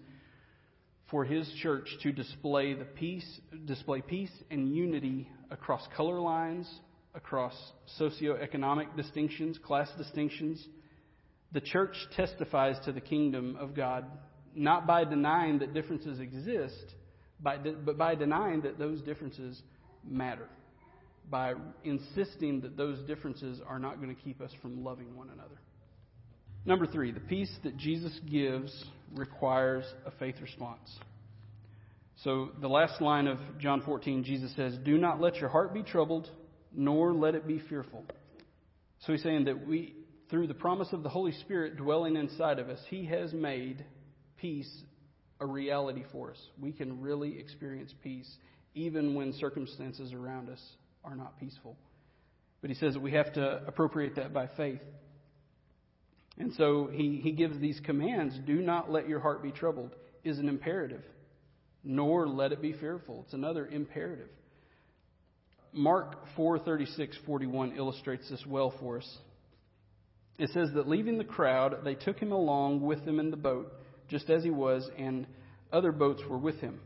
for 1.09 1.23
his 1.23 1.49
church 1.61 1.87
to 2.03 2.11
display 2.11 2.73
the 2.73 2.85
peace, 2.85 3.39
display 3.65 4.01
peace 4.01 4.31
and 4.51 4.75
unity 4.75 5.29
across 5.49 5.87
color 5.95 6.19
lines, 6.19 6.69
across 7.15 7.53
socioeconomic 7.99 8.95
distinctions, 8.97 9.57
class 9.57 9.89
distinctions. 9.97 10.65
The 11.53 11.61
church 11.61 11.95
testifies 12.15 12.77
to 12.85 12.91
the 12.91 13.01
kingdom 13.01 13.57
of 13.59 13.73
God 13.73 14.05
not 14.53 14.85
by 14.85 15.05
denying 15.05 15.59
that 15.59 15.73
differences 15.73 16.19
exist, 16.19 16.95
but 17.41 17.97
by 17.97 18.15
denying 18.15 18.61
that 18.61 18.77
those 18.77 19.01
differences 19.03 19.61
matter, 20.05 20.49
by 21.29 21.53
insisting 21.83 22.61
that 22.61 22.75
those 22.75 22.99
differences 23.07 23.61
are 23.65 23.79
not 23.79 24.01
going 24.01 24.13
to 24.13 24.21
keep 24.21 24.41
us 24.41 24.51
from 24.61 24.83
loving 24.83 25.15
one 25.15 25.29
another. 25.29 25.59
Number 26.67 26.85
three, 26.85 27.11
the 27.11 27.21
peace 27.21 27.49
that 27.63 27.77
Jesus 27.77 28.11
gives 28.29 28.85
requires 29.15 29.85
a 30.05 30.11
faith 30.11 30.35
response. 30.41 30.93
So, 32.25 32.49
the 32.59 32.67
last 32.67 33.01
line 33.01 33.27
of 33.27 33.39
John 33.57 33.81
14, 33.85 34.25
Jesus 34.25 34.53
says, 34.57 34.77
Do 34.83 34.97
not 34.97 35.21
let 35.21 35.37
your 35.37 35.47
heart 35.47 35.73
be 35.73 35.81
troubled, 35.81 36.29
nor 36.75 37.13
let 37.13 37.35
it 37.35 37.47
be 37.47 37.59
fearful. 37.69 38.03
So, 39.05 39.13
he's 39.13 39.23
saying 39.23 39.45
that 39.45 39.65
we, 39.65 39.95
through 40.29 40.47
the 40.47 40.53
promise 40.53 40.89
of 40.91 41.03
the 41.03 41.09
Holy 41.09 41.31
Spirit 41.31 41.77
dwelling 41.77 42.17
inside 42.17 42.59
of 42.59 42.67
us, 42.67 42.79
he 42.89 43.05
has 43.05 43.31
made 43.31 43.85
peace 44.35 44.69
a 45.39 45.45
reality 45.45 46.03
for 46.11 46.31
us. 46.31 46.39
We 46.61 46.73
can 46.73 46.99
really 46.99 47.39
experience 47.39 47.93
peace 48.03 48.29
even 48.75 49.15
when 49.15 49.31
circumstances 49.31 50.11
around 50.11 50.49
us 50.49 50.61
are 51.05 51.15
not 51.15 51.39
peaceful. 51.39 51.77
But 52.59 52.71
he 52.71 52.75
says 52.75 52.95
that 52.95 53.01
we 53.01 53.13
have 53.13 53.31
to 53.35 53.61
appropriate 53.65 54.17
that 54.17 54.33
by 54.33 54.49
faith. 54.57 54.81
And 56.37 56.53
so 56.53 56.89
he, 56.91 57.19
he 57.23 57.31
gives 57.31 57.59
these 57.59 57.79
commands 57.83 58.37
do 58.45 58.55
not 58.55 58.91
let 58.91 59.09
your 59.09 59.19
heart 59.19 59.41
be 59.41 59.51
troubled, 59.51 59.95
is 60.23 60.37
an 60.37 60.49
imperative, 60.49 61.03
nor 61.83 62.27
let 62.27 62.51
it 62.51 62.61
be 62.61 62.73
fearful. 62.73 63.23
It's 63.25 63.33
another 63.33 63.65
imperative. 63.65 64.29
Mark 65.73 66.15
4:36 66.37 67.15
41 67.25 67.75
illustrates 67.77 68.29
this 68.29 68.45
well 68.45 68.73
for 68.79 68.97
us. 68.97 69.17
It 70.37 70.51
says 70.51 70.69
that 70.75 70.87
leaving 70.87 71.17
the 71.17 71.23
crowd, 71.23 71.83
they 71.83 71.95
took 71.95 72.19
him 72.19 72.31
along 72.31 72.81
with 72.81 73.03
them 73.05 73.19
in 73.19 73.31
the 73.31 73.37
boat 73.37 73.73
just 74.07 74.29
as 74.29 74.43
he 74.43 74.51
was, 74.51 74.89
and 74.97 75.25
other 75.71 75.91
boats 75.91 76.21
were 76.29 76.37
with 76.37 76.59
him. 76.61 76.79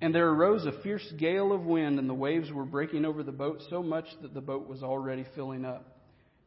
And 0.00 0.14
there 0.14 0.30
arose 0.30 0.64
a 0.64 0.72
fierce 0.82 1.06
gale 1.18 1.52
of 1.52 1.64
wind, 1.64 1.98
and 1.98 2.08
the 2.08 2.14
waves 2.14 2.50
were 2.50 2.64
breaking 2.64 3.04
over 3.04 3.22
the 3.22 3.32
boat 3.32 3.62
so 3.68 3.82
much 3.82 4.06
that 4.22 4.32
the 4.32 4.40
boat 4.40 4.66
was 4.66 4.82
already 4.82 5.26
filling 5.34 5.64
up. 5.64 5.99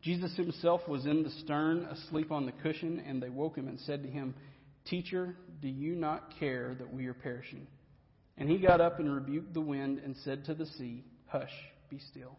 Jesus 0.04 0.36
himself 0.36 0.88
was 0.88 1.06
in 1.06 1.24
the 1.24 1.30
stern, 1.30 1.86
asleep 1.86 2.32
on 2.32 2.46
the 2.46 2.52
cushion, 2.52 3.02
and 3.08 3.24
they 3.24 3.30
woke 3.30 3.58
him 3.58 3.68
and 3.68 3.80
said 3.80 4.04
to 4.04 4.10
him, 4.10 4.36
Teacher, 4.86 5.36
do 5.62 5.68
you 5.68 5.96
not 5.96 6.34
care 6.40 6.76
that 6.78 6.94
we 6.94 7.08
are 7.08 7.14
perishing? 7.14 7.66
And 8.38 8.50
he 8.50 8.58
got 8.58 8.82
up 8.82 9.00
and 9.00 9.14
rebuked 9.14 9.54
the 9.54 9.62
wind 9.62 10.02
and 10.04 10.16
said 10.24 10.46
to 10.46 10.54
the 10.54 10.66
sea, 10.66 11.04
Hush, 11.28 11.54
be 11.90 12.00
still. 12.12 12.38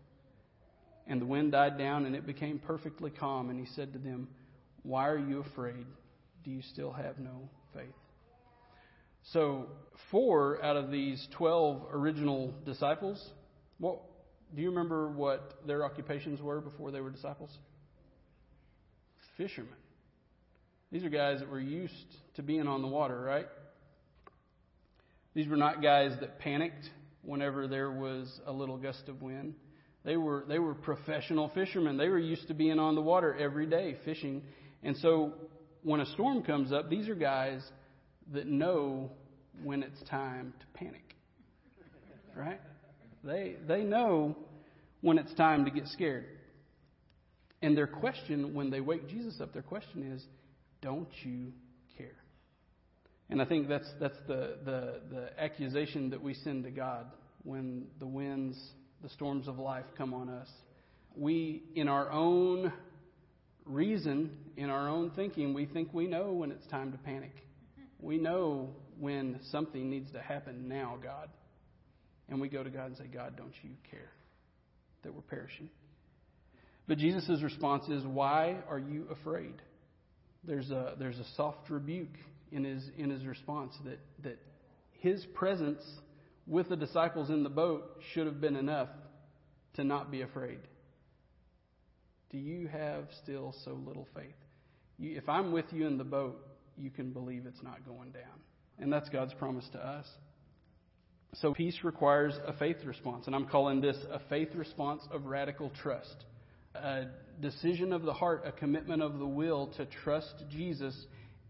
And 1.06 1.20
the 1.20 1.26
wind 1.26 1.52
died 1.52 1.78
down, 1.78 2.04
and 2.04 2.14
it 2.14 2.26
became 2.26 2.58
perfectly 2.58 3.10
calm. 3.10 3.48
And 3.48 3.58
he 3.58 3.66
said 3.74 3.92
to 3.94 3.98
them, 3.98 4.28
Why 4.82 5.08
are 5.08 5.18
you 5.18 5.40
afraid? 5.40 5.86
do 6.44 6.50
you 6.50 6.62
still 6.72 6.92
have 6.92 7.18
no 7.18 7.48
faith? 7.74 7.94
So, 9.32 9.66
four 10.10 10.62
out 10.62 10.76
of 10.76 10.90
these 10.90 11.26
12 11.38 11.86
original 11.92 12.52
disciples, 12.66 13.22
what, 13.78 14.00
do 14.54 14.62
you 14.62 14.70
remember 14.70 15.08
what 15.08 15.54
their 15.66 15.84
occupations 15.84 16.40
were 16.40 16.60
before 16.60 16.90
they 16.90 17.00
were 17.00 17.10
disciples? 17.10 17.50
Fishermen. 19.36 19.74
These 20.92 21.04
are 21.04 21.10
guys 21.10 21.40
that 21.40 21.50
were 21.50 21.60
used 21.60 22.16
to 22.36 22.42
being 22.42 22.68
on 22.68 22.82
the 22.82 22.88
water, 22.88 23.20
right? 23.20 23.46
These 25.34 25.48
were 25.48 25.56
not 25.56 25.82
guys 25.82 26.12
that 26.20 26.38
panicked 26.38 26.88
whenever 27.22 27.66
there 27.66 27.90
was 27.90 28.40
a 28.46 28.52
little 28.52 28.76
gust 28.76 29.08
of 29.08 29.20
wind. 29.20 29.54
They 30.04 30.16
were 30.16 30.44
they 30.46 30.58
were 30.58 30.74
professional 30.74 31.48
fishermen. 31.54 31.96
They 31.96 32.08
were 32.08 32.18
used 32.18 32.46
to 32.48 32.54
being 32.54 32.78
on 32.78 32.94
the 32.94 33.00
water 33.00 33.34
every 33.34 33.66
day 33.66 33.96
fishing. 34.04 34.42
And 34.82 34.96
so 34.98 35.32
when 35.82 36.00
a 36.00 36.06
storm 36.06 36.42
comes 36.42 36.72
up, 36.72 36.90
these 36.90 37.08
are 37.08 37.14
guys 37.14 37.62
that 38.32 38.46
know 38.46 39.10
when 39.62 39.82
it's 39.82 40.00
time 40.08 40.52
to 40.60 40.66
panic. 40.78 41.16
Right? 42.36 42.60
They, 43.24 43.56
they 43.66 43.82
know 43.82 44.36
when 45.00 45.18
it's 45.18 45.34
time 45.34 45.64
to 45.64 45.70
get 45.70 45.86
scared. 45.88 46.26
And 47.62 47.76
their 47.76 47.86
question, 47.86 48.54
when 48.54 48.70
they 48.70 48.80
wake 48.80 49.08
Jesus 49.08 49.40
up, 49.40 49.52
their 49.52 49.62
question 49.62 50.12
is, 50.12 50.22
Don't 50.82 51.08
you 51.22 51.52
care? 51.96 52.16
And 53.30 53.40
I 53.40 53.46
think 53.46 53.68
that's, 53.68 53.90
that's 53.98 54.18
the, 54.26 54.58
the, 54.64 55.00
the 55.10 55.30
accusation 55.38 56.10
that 56.10 56.22
we 56.22 56.34
send 56.34 56.64
to 56.64 56.70
God 56.70 57.06
when 57.42 57.86
the 57.98 58.06
winds, 58.06 58.58
the 59.02 59.08
storms 59.08 59.48
of 59.48 59.58
life 59.58 59.86
come 59.96 60.12
on 60.12 60.28
us. 60.28 60.48
We, 61.16 61.62
in 61.74 61.88
our 61.88 62.10
own 62.10 62.72
reason, 63.64 64.30
in 64.56 64.68
our 64.68 64.88
own 64.88 65.10
thinking, 65.16 65.54
we 65.54 65.64
think 65.66 65.94
we 65.94 66.06
know 66.06 66.32
when 66.32 66.50
it's 66.50 66.66
time 66.66 66.92
to 66.92 66.98
panic. 66.98 67.34
We 67.98 68.18
know 68.18 68.70
when 68.98 69.40
something 69.50 69.88
needs 69.88 70.10
to 70.12 70.20
happen 70.20 70.68
now, 70.68 70.98
God. 71.02 71.30
And 72.28 72.40
we 72.40 72.48
go 72.48 72.62
to 72.62 72.70
God 72.70 72.86
and 72.86 72.96
say, 72.96 73.06
God, 73.06 73.36
don't 73.36 73.54
you 73.62 73.70
care 73.90 74.10
that 75.02 75.14
we're 75.14 75.22
perishing? 75.22 75.68
But 76.86 76.98
Jesus' 76.98 77.42
response 77.42 77.88
is, 77.88 78.04
Why 78.04 78.56
are 78.68 78.78
you 78.78 79.06
afraid? 79.10 79.54
There's 80.46 80.70
a, 80.70 80.94
there's 80.98 81.18
a 81.18 81.26
soft 81.36 81.70
rebuke 81.70 82.16
in 82.52 82.64
his, 82.64 82.84
in 82.98 83.10
his 83.10 83.24
response 83.24 83.74
that, 83.84 83.98
that 84.22 84.38
his 84.92 85.24
presence 85.34 85.82
with 86.46 86.68
the 86.68 86.76
disciples 86.76 87.30
in 87.30 87.42
the 87.42 87.50
boat 87.50 88.00
should 88.12 88.26
have 88.26 88.40
been 88.40 88.56
enough 88.56 88.88
to 89.74 89.84
not 89.84 90.10
be 90.10 90.20
afraid. 90.22 90.58
Do 92.30 92.38
you 92.38 92.68
have 92.68 93.04
still 93.22 93.54
so 93.64 93.72
little 93.86 94.06
faith? 94.14 94.34
You, 94.98 95.16
if 95.16 95.28
I'm 95.28 95.52
with 95.52 95.66
you 95.72 95.86
in 95.86 95.98
the 95.98 96.04
boat, 96.04 96.44
you 96.76 96.90
can 96.90 97.10
believe 97.10 97.44
it's 97.46 97.62
not 97.62 97.86
going 97.86 98.10
down. 98.10 98.40
And 98.78 98.92
that's 98.92 99.08
God's 99.08 99.32
promise 99.34 99.66
to 99.72 99.78
us. 99.78 100.06
So 101.40 101.52
peace 101.52 101.78
requires 101.82 102.34
a 102.46 102.52
faith 102.52 102.84
response, 102.84 103.26
and 103.26 103.34
I'm 103.34 103.46
calling 103.46 103.80
this 103.80 103.96
a 104.10 104.20
faith 104.28 104.54
response 104.54 105.02
of 105.10 105.26
radical 105.26 105.70
trust. 105.82 106.24
A 106.74 107.06
decision 107.40 107.92
of 107.92 108.02
the 108.02 108.12
heart, 108.12 108.42
a 108.44 108.52
commitment 108.52 109.02
of 109.02 109.18
the 109.18 109.26
will 109.26 109.68
to 109.76 109.86
trust 109.86 110.34
Jesus 110.50 110.94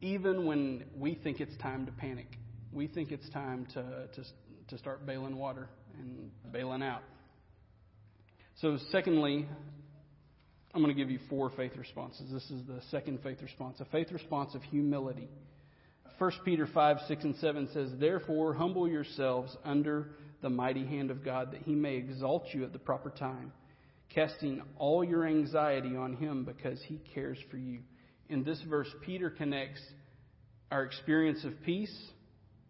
even 0.01 0.47
when 0.47 0.85
we 0.97 1.15
think 1.15 1.41
it's 1.41 1.57
time 1.59 1.87
to 1.87 1.93
panic. 1.93 2.27
We 2.73 2.87
think 2.87 3.11
it's 3.11 3.29
time 3.31 3.67
to, 3.75 4.09
to, 4.15 4.25
to 4.69 4.79
start 4.79 5.07
bailing 5.07 5.37
water 5.37 5.69
and 5.99 6.31
bailing 6.53 6.83
out. 6.83 7.03
So, 8.61 8.79
secondly, 8.91 9.49
I'm 10.75 10.83
going 10.83 10.95
to 10.95 11.01
give 11.01 11.11
you 11.11 11.21
four 11.29 11.51
faith 11.51 11.77
responses. 11.77 12.31
This 12.31 12.51
is 12.51 12.67
the 12.67 12.81
second 12.91 13.21
faith 13.23 13.43
response 13.43 13.81
a 13.81 13.85
faith 13.87 14.13
response 14.13 14.55
of 14.55 14.63
humility. 14.63 15.29
1 16.19 16.33
Peter 16.45 16.67
5, 16.67 16.97
6, 17.09 17.25
and 17.25 17.37
7 17.37 17.69
says, 17.73 17.91
Therefore, 17.99 18.55
humble 18.55 18.89
yourselves 18.89 19.57
under 19.65 20.11
the 20.43 20.51
mighty 20.51 20.87
hand 20.87 21.11
of 21.11 21.25
God, 21.25 21.53
that 21.53 21.63
he 21.63 21.75
may 21.75 21.97
exalt 21.97 22.47
you 22.53 22.65
at 22.65 22.73
the 22.73 22.79
proper 22.79 23.11
time, 23.11 23.53
casting 24.11 24.63
all 24.79 25.03
your 25.03 25.27
anxiety 25.27 25.97
on 25.97 26.15
him 26.15 26.45
because 26.45 26.81
he 26.83 27.01
cares 27.15 27.39
for 27.51 27.57
you. 27.57 27.81
In 28.29 28.45
this 28.45 28.61
verse, 28.69 28.89
Peter 29.05 29.31
connects 29.31 29.81
our 30.71 30.85
experience 30.85 31.45
of 31.45 31.53
peace 31.63 31.95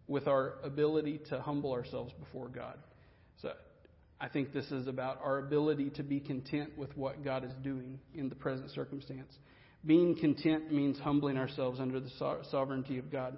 with 0.07 0.27
our 0.27 0.55
ability 0.63 1.19
to 1.29 1.41
humble 1.41 1.71
ourselves 1.71 2.13
before 2.19 2.47
God. 2.47 2.77
So 3.41 3.51
I 4.19 4.29
think 4.29 4.53
this 4.53 4.71
is 4.71 4.87
about 4.87 5.19
our 5.23 5.39
ability 5.39 5.91
to 5.91 6.03
be 6.03 6.19
content 6.19 6.77
with 6.77 6.95
what 6.97 7.23
God 7.23 7.43
is 7.43 7.51
doing 7.63 7.99
in 8.13 8.29
the 8.29 8.35
present 8.35 8.71
circumstance. 8.71 9.33
Being 9.85 10.15
content 10.15 10.71
means 10.71 10.97
humbling 10.97 11.37
ourselves 11.37 11.79
under 11.79 11.99
the 11.99 12.09
sovereignty 12.49 12.97
of 12.97 13.11
God. 13.11 13.37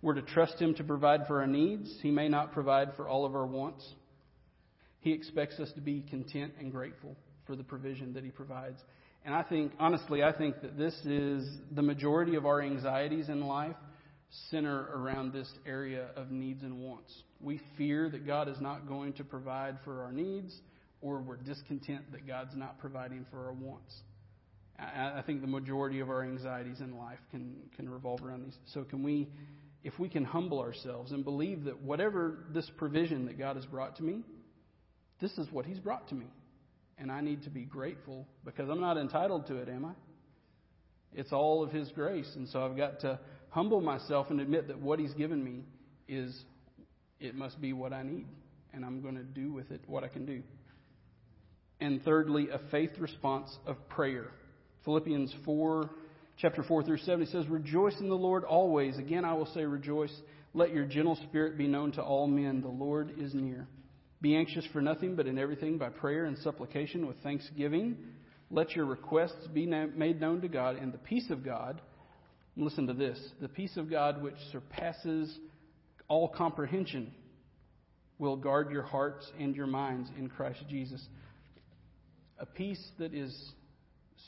We're 0.00 0.14
to 0.14 0.22
trust 0.22 0.60
Him 0.60 0.74
to 0.74 0.84
provide 0.84 1.26
for 1.26 1.40
our 1.40 1.46
needs. 1.46 1.92
He 2.02 2.10
may 2.10 2.28
not 2.28 2.52
provide 2.52 2.94
for 2.94 3.08
all 3.08 3.24
of 3.24 3.34
our 3.34 3.46
wants. 3.46 3.84
He 5.00 5.12
expects 5.12 5.58
us 5.58 5.72
to 5.72 5.80
be 5.80 6.02
content 6.02 6.52
and 6.60 6.70
grateful 6.70 7.16
for 7.46 7.56
the 7.56 7.64
provision 7.64 8.12
that 8.14 8.22
He 8.22 8.30
provides. 8.30 8.80
And 9.24 9.34
I 9.34 9.42
think, 9.42 9.72
honestly, 9.80 10.22
I 10.22 10.32
think 10.32 10.62
that 10.62 10.78
this 10.78 10.94
is 11.04 11.48
the 11.72 11.82
majority 11.82 12.36
of 12.36 12.46
our 12.46 12.62
anxieties 12.62 13.28
in 13.28 13.40
life 13.40 13.76
center 14.50 14.90
around 14.94 15.32
this 15.32 15.50
area 15.66 16.08
of 16.14 16.30
needs 16.30 16.62
and 16.62 16.78
wants. 16.78 17.12
We 17.40 17.60
fear 17.76 18.08
that 18.10 18.26
God 18.26 18.48
is 18.48 18.60
not 18.60 18.86
going 18.86 19.14
to 19.14 19.24
provide 19.24 19.78
for 19.84 20.02
our 20.02 20.12
needs, 20.12 20.54
or 21.00 21.20
we're 21.20 21.36
discontent 21.36 22.12
that 22.12 22.26
God's 22.26 22.54
not 22.54 22.78
providing 22.78 23.26
for 23.30 23.46
our 23.46 23.52
wants. 23.52 23.94
I, 24.78 25.22
think 25.26 25.40
the 25.40 25.48
majority 25.48 25.98
of 25.98 26.08
our 26.08 26.22
anxieties 26.22 26.80
in 26.80 26.96
life 26.96 27.18
can, 27.32 27.56
can 27.76 27.88
revolve 27.88 28.22
around 28.22 28.44
these. 28.44 28.56
So, 28.72 28.84
can 28.84 29.02
we, 29.02 29.28
if 29.82 29.98
we 29.98 30.08
can 30.08 30.24
humble 30.24 30.60
ourselves 30.60 31.10
and 31.10 31.24
believe 31.24 31.64
that 31.64 31.82
whatever 31.82 32.44
this 32.54 32.70
provision 32.76 33.26
that 33.26 33.38
God 33.38 33.56
has 33.56 33.66
brought 33.66 33.96
to 33.96 34.04
me, 34.04 34.22
this 35.20 35.32
is 35.32 35.48
what 35.50 35.66
He's 35.66 35.80
brought 35.80 36.08
to 36.08 36.14
me. 36.14 36.26
And 36.96 37.10
I 37.10 37.20
need 37.20 37.42
to 37.44 37.50
be 37.50 37.62
grateful 37.62 38.26
because 38.44 38.68
I'm 38.68 38.80
not 38.80 38.96
entitled 38.96 39.48
to 39.48 39.56
it, 39.56 39.68
am 39.68 39.84
I? 39.84 39.92
It's 41.12 41.32
all 41.32 41.64
of 41.64 41.72
His 41.72 41.90
grace. 41.90 42.30
And 42.36 42.48
so 42.48 42.64
I've 42.64 42.76
got 42.76 43.00
to 43.00 43.18
humble 43.50 43.80
myself 43.80 44.30
and 44.30 44.40
admit 44.40 44.68
that 44.68 44.80
what 44.80 45.00
He's 45.00 45.14
given 45.14 45.42
me 45.42 45.64
is, 46.06 46.44
it 47.18 47.34
must 47.34 47.60
be 47.60 47.72
what 47.72 47.92
I 47.92 48.04
need. 48.04 48.26
And 48.72 48.84
I'm 48.84 49.00
going 49.00 49.16
to 49.16 49.24
do 49.24 49.52
with 49.52 49.72
it 49.72 49.80
what 49.86 50.04
I 50.04 50.08
can 50.08 50.24
do. 50.24 50.42
And 51.80 52.04
thirdly, 52.04 52.48
a 52.52 52.60
faith 52.70 52.92
response 52.98 53.56
of 53.66 53.76
prayer. 53.88 54.30
Philippians 54.84 55.34
4, 55.44 55.90
chapter 56.38 56.62
4 56.62 56.84
through 56.84 56.98
7, 56.98 57.22
it 57.22 57.28
says, 57.30 57.46
Rejoice 57.48 57.98
in 58.00 58.08
the 58.08 58.14
Lord 58.14 58.44
always. 58.44 58.96
Again, 58.98 59.24
I 59.24 59.34
will 59.34 59.46
say, 59.46 59.64
rejoice. 59.64 60.14
Let 60.54 60.72
your 60.72 60.84
gentle 60.84 61.16
spirit 61.28 61.58
be 61.58 61.66
known 61.66 61.92
to 61.92 62.02
all 62.02 62.26
men. 62.26 62.60
The 62.60 62.68
Lord 62.68 63.14
is 63.18 63.34
near. 63.34 63.66
Be 64.20 64.34
anxious 64.34 64.64
for 64.72 64.80
nothing, 64.80 65.14
but 65.14 65.26
in 65.26 65.38
everything 65.38 65.78
by 65.78 65.90
prayer 65.90 66.24
and 66.24 66.36
supplication 66.38 67.06
with 67.06 67.16
thanksgiving. 67.22 67.96
Let 68.50 68.74
your 68.74 68.86
requests 68.86 69.46
be 69.52 69.66
made 69.66 70.20
known 70.20 70.40
to 70.40 70.48
God, 70.48 70.76
and 70.76 70.92
the 70.92 70.98
peace 70.98 71.30
of 71.30 71.44
God, 71.44 71.80
listen 72.56 72.86
to 72.86 72.94
this, 72.94 73.20
the 73.40 73.48
peace 73.48 73.76
of 73.76 73.90
God 73.90 74.22
which 74.22 74.34
surpasses 74.50 75.36
all 76.08 76.28
comprehension 76.28 77.12
will 78.18 78.36
guard 78.36 78.70
your 78.70 78.82
hearts 78.82 79.30
and 79.38 79.54
your 79.54 79.66
minds 79.66 80.08
in 80.18 80.28
Christ 80.28 80.64
Jesus. 80.68 81.04
A 82.38 82.46
peace 82.46 82.82
that 82.98 83.14
is 83.14 83.52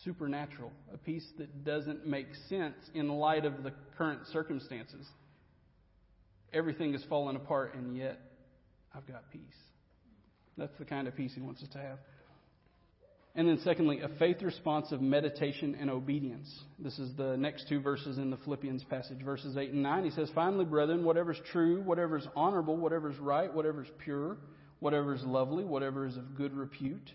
supernatural, 0.04 0.72
a 0.92 0.98
peace 0.98 1.26
that 1.38 1.64
doesn't 1.64 2.06
make 2.06 2.26
sense 2.48 2.76
in 2.94 3.08
light 3.08 3.44
of 3.44 3.62
the 3.62 3.72
current 3.96 4.20
circumstances. 4.32 5.06
Everything 6.52 6.94
is 6.94 7.04
falling 7.08 7.36
apart, 7.36 7.74
and 7.74 7.96
yet 7.96 8.18
I've 8.94 9.06
got 9.06 9.30
peace. 9.32 9.42
That's 10.56 10.76
the 10.78 10.84
kind 10.84 11.08
of 11.08 11.16
peace 11.16 11.32
He 11.34 11.40
wants 11.40 11.62
us 11.62 11.68
to 11.72 11.78
have. 11.78 11.98
And 13.36 13.48
then, 13.48 13.60
secondly, 13.62 14.00
a 14.00 14.08
faith 14.18 14.42
response 14.42 14.90
of 14.90 15.00
meditation 15.00 15.76
and 15.80 15.88
obedience. 15.88 16.52
This 16.80 16.98
is 16.98 17.16
the 17.16 17.36
next 17.36 17.68
two 17.68 17.80
verses 17.80 18.18
in 18.18 18.30
the 18.30 18.36
Philippians 18.38 18.82
passage, 18.84 19.22
verses 19.22 19.56
8 19.56 19.70
and 19.70 19.84
9. 19.84 20.04
He 20.04 20.10
says, 20.10 20.28
Finally, 20.34 20.64
brethren, 20.64 21.04
whatever 21.04 21.30
is 21.30 21.38
true, 21.52 21.80
whatever 21.82 22.18
is 22.18 22.26
honorable, 22.34 22.76
whatever 22.76 23.08
is 23.08 23.18
right, 23.18 23.52
whatever 23.54 23.84
is 23.84 23.88
pure, 24.02 24.36
whatever 24.80 25.14
is 25.14 25.22
lovely, 25.22 25.64
whatever 25.64 26.06
is 26.06 26.16
of 26.16 26.34
good 26.36 26.52
repute, 26.56 27.12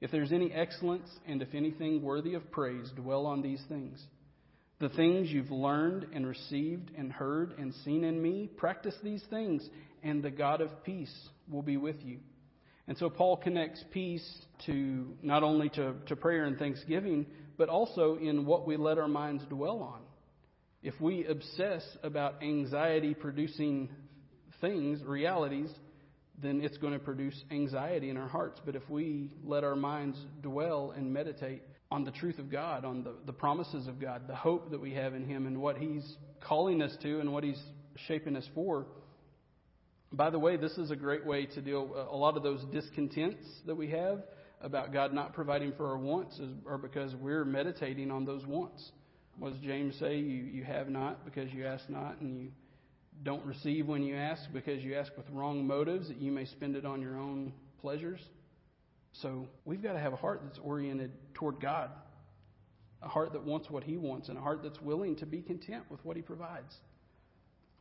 if 0.00 0.10
there's 0.10 0.32
any 0.32 0.52
excellence 0.52 1.08
and 1.26 1.40
if 1.42 1.54
anything 1.54 2.02
worthy 2.02 2.34
of 2.34 2.50
praise, 2.50 2.90
dwell 2.96 3.26
on 3.26 3.42
these 3.42 3.62
things. 3.68 4.02
The 4.78 4.90
things 4.90 5.30
you've 5.30 5.50
learned 5.50 6.06
and 6.12 6.26
received 6.26 6.90
and 6.96 7.10
heard 7.10 7.54
and 7.58 7.72
seen 7.84 8.04
in 8.04 8.20
me, 8.20 8.50
practice 8.56 8.94
these 9.02 9.22
things, 9.30 9.66
and 10.02 10.22
the 10.22 10.30
God 10.30 10.60
of 10.60 10.84
peace 10.84 11.14
will 11.50 11.62
be 11.62 11.78
with 11.78 11.96
you. 12.04 12.18
And 12.88 12.96
so 12.98 13.08
Paul 13.08 13.38
connects 13.38 13.82
peace 13.90 14.26
to 14.66 15.14
not 15.22 15.42
only 15.42 15.70
to, 15.70 15.94
to 16.06 16.16
prayer 16.16 16.44
and 16.44 16.58
thanksgiving, 16.58 17.26
but 17.56 17.68
also 17.68 18.16
in 18.16 18.44
what 18.44 18.66
we 18.66 18.76
let 18.76 18.98
our 18.98 19.08
minds 19.08 19.42
dwell 19.48 19.80
on. 19.80 20.00
If 20.82 21.00
we 21.00 21.24
obsess 21.24 21.82
about 22.02 22.42
anxiety 22.42 23.14
producing 23.14 23.88
things, 24.60 25.02
realities, 25.02 25.70
then 26.42 26.60
it's 26.62 26.76
going 26.78 26.92
to 26.92 26.98
produce 26.98 27.44
anxiety 27.50 28.10
in 28.10 28.16
our 28.16 28.28
hearts. 28.28 28.60
But 28.64 28.76
if 28.76 28.88
we 28.90 29.30
let 29.44 29.64
our 29.64 29.76
minds 29.76 30.18
dwell 30.42 30.92
and 30.96 31.12
meditate 31.12 31.62
on 31.90 32.04
the 32.04 32.10
truth 32.10 32.38
of 32.38 32.50
God, 32.50 32.84
on 32.84 33.02
the, 33.02 33.14
the 33.24 33.32
promises 33.32 33.86
of 33.86 34.00
God, 34.00 34.22
the 34.26 34.34
hope 34.34 34.70
that 34.70 34.80
we 34.80 34.92
have 34.94 35.14
in 35.14 35.24
Him, 35.24 35.46
and 35.46 35.60
what 35.60 35.78
He's 35.78 36.16
calling 36.40 36.82
us 36.82 36.96
to 37.02 37.20
and 37.20 37.32
what 37.32 37.44
He's 37.44 37.60
shaping 38.06 38.36
us 38.36 38.48
for, 38.54 38.86
by 40.12 40.30
the 40.30 40.38
way, 40.38 40.56
this 40.56 40.72
is 40.72 40.90
a 40.90 40.96
great 40.96 41.26
way 41.26 41.46
to 41.46 41.60
deal 41.60 41.90
uh, 41.96 42.14
a 42.14 42.16
lot 42.16 42.36
of 42.36 42.42
those 42.42 42.64
discontents 42.72 43.44
that 43.66 43.74
we 43.74 43.90
have 43.90 44.22
about 44.60 44.92
God 44.92 45.12
not 45.12 45.34
providing 45.34 45.72
for 45.76 45.88
our 45.88 45.98
wants 45.98 46.38
is, 46.38 46.50
are 46.66 46.78
because 46.78 47.14
we're 47.16 47.44
meditating 47.44 48.10
on 48.10 48.24
those 48.24 48.46
wants. 48.46 48.92
What 49.38 49.52
does 49.52 49.60
James 49.60 49.94
say? 49.98 50.16
You, 50.16 50.44
you 50.44 50.64
have 50.64 50.88
not 50.88 51.24
because 51.24 51.52
you 51.52 51.66
ask 51.66 51.88
not, 51.90 52.20
and 52.20 52.40
you 52.40 52.50
don't 53.22 53.44
receive 53.44 53.86
when 53.86 54.02
you 54.02 54.16
ask 54.16 54.42
because 54.52 54.82
you 54.82 54.94
ask 54.94 55.16
with 55.16 55.26
wrong 55.30 55.66
motives 55.66 56.08
that 56.08 56.20
you 56.20 56.30
may 56.30 56.44
spend 56.44 56.76
it 56.76 56.84
on 56.84 57.00
your 57.00 57.18
own 57.18 57.52
pleasures. 57.80 58.20
So 59.22 59.48
we've 59.64 59.82
got 59.82 59.94
to 59.94 59.98
have 59.98 60.12
a 60.12 60.16
heart 60.16 60.42
that's 60.44 60.58
oriented 60.62 61.12
toward 61.34 61.60
God, 61.60 61.90
a 63.02 63.08
heart 63.08 63.32
that 63.32 63.44
wants 63.44 63.70
what 63.70 63.84
He 63.84 63.96
wants, 63.96 64.28
and 64.28 64.36
a 64.36 64.40
heart 64.40 64.62
that's 64.62 64.80
willing 64.80 65.16
to 65.16 65.26
be 65.26 65.40
content 65.40 65.84
with 65.90 66.04
what 66.04 66.16
He 66.16 66.22
provides. 66.22 66.74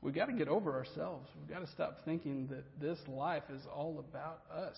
We've 0.02 0.14
got 0.14 0.28
to 0.28 0.34
get 0.34 0.48
over 0.48 0.74
ourselves. 0.74 1.30
We've 1.40 1.50
got 1.50 1.66
to 1.66 1.72
stop 1.72 2.00
thinking 2.06 2.48
that 2.48 2.64
this 2.80 3.00
life 3.08 3.44
is 3.54 3.62
all 3.74 4.04
about 4.08 4.42
us. 4.56 4.78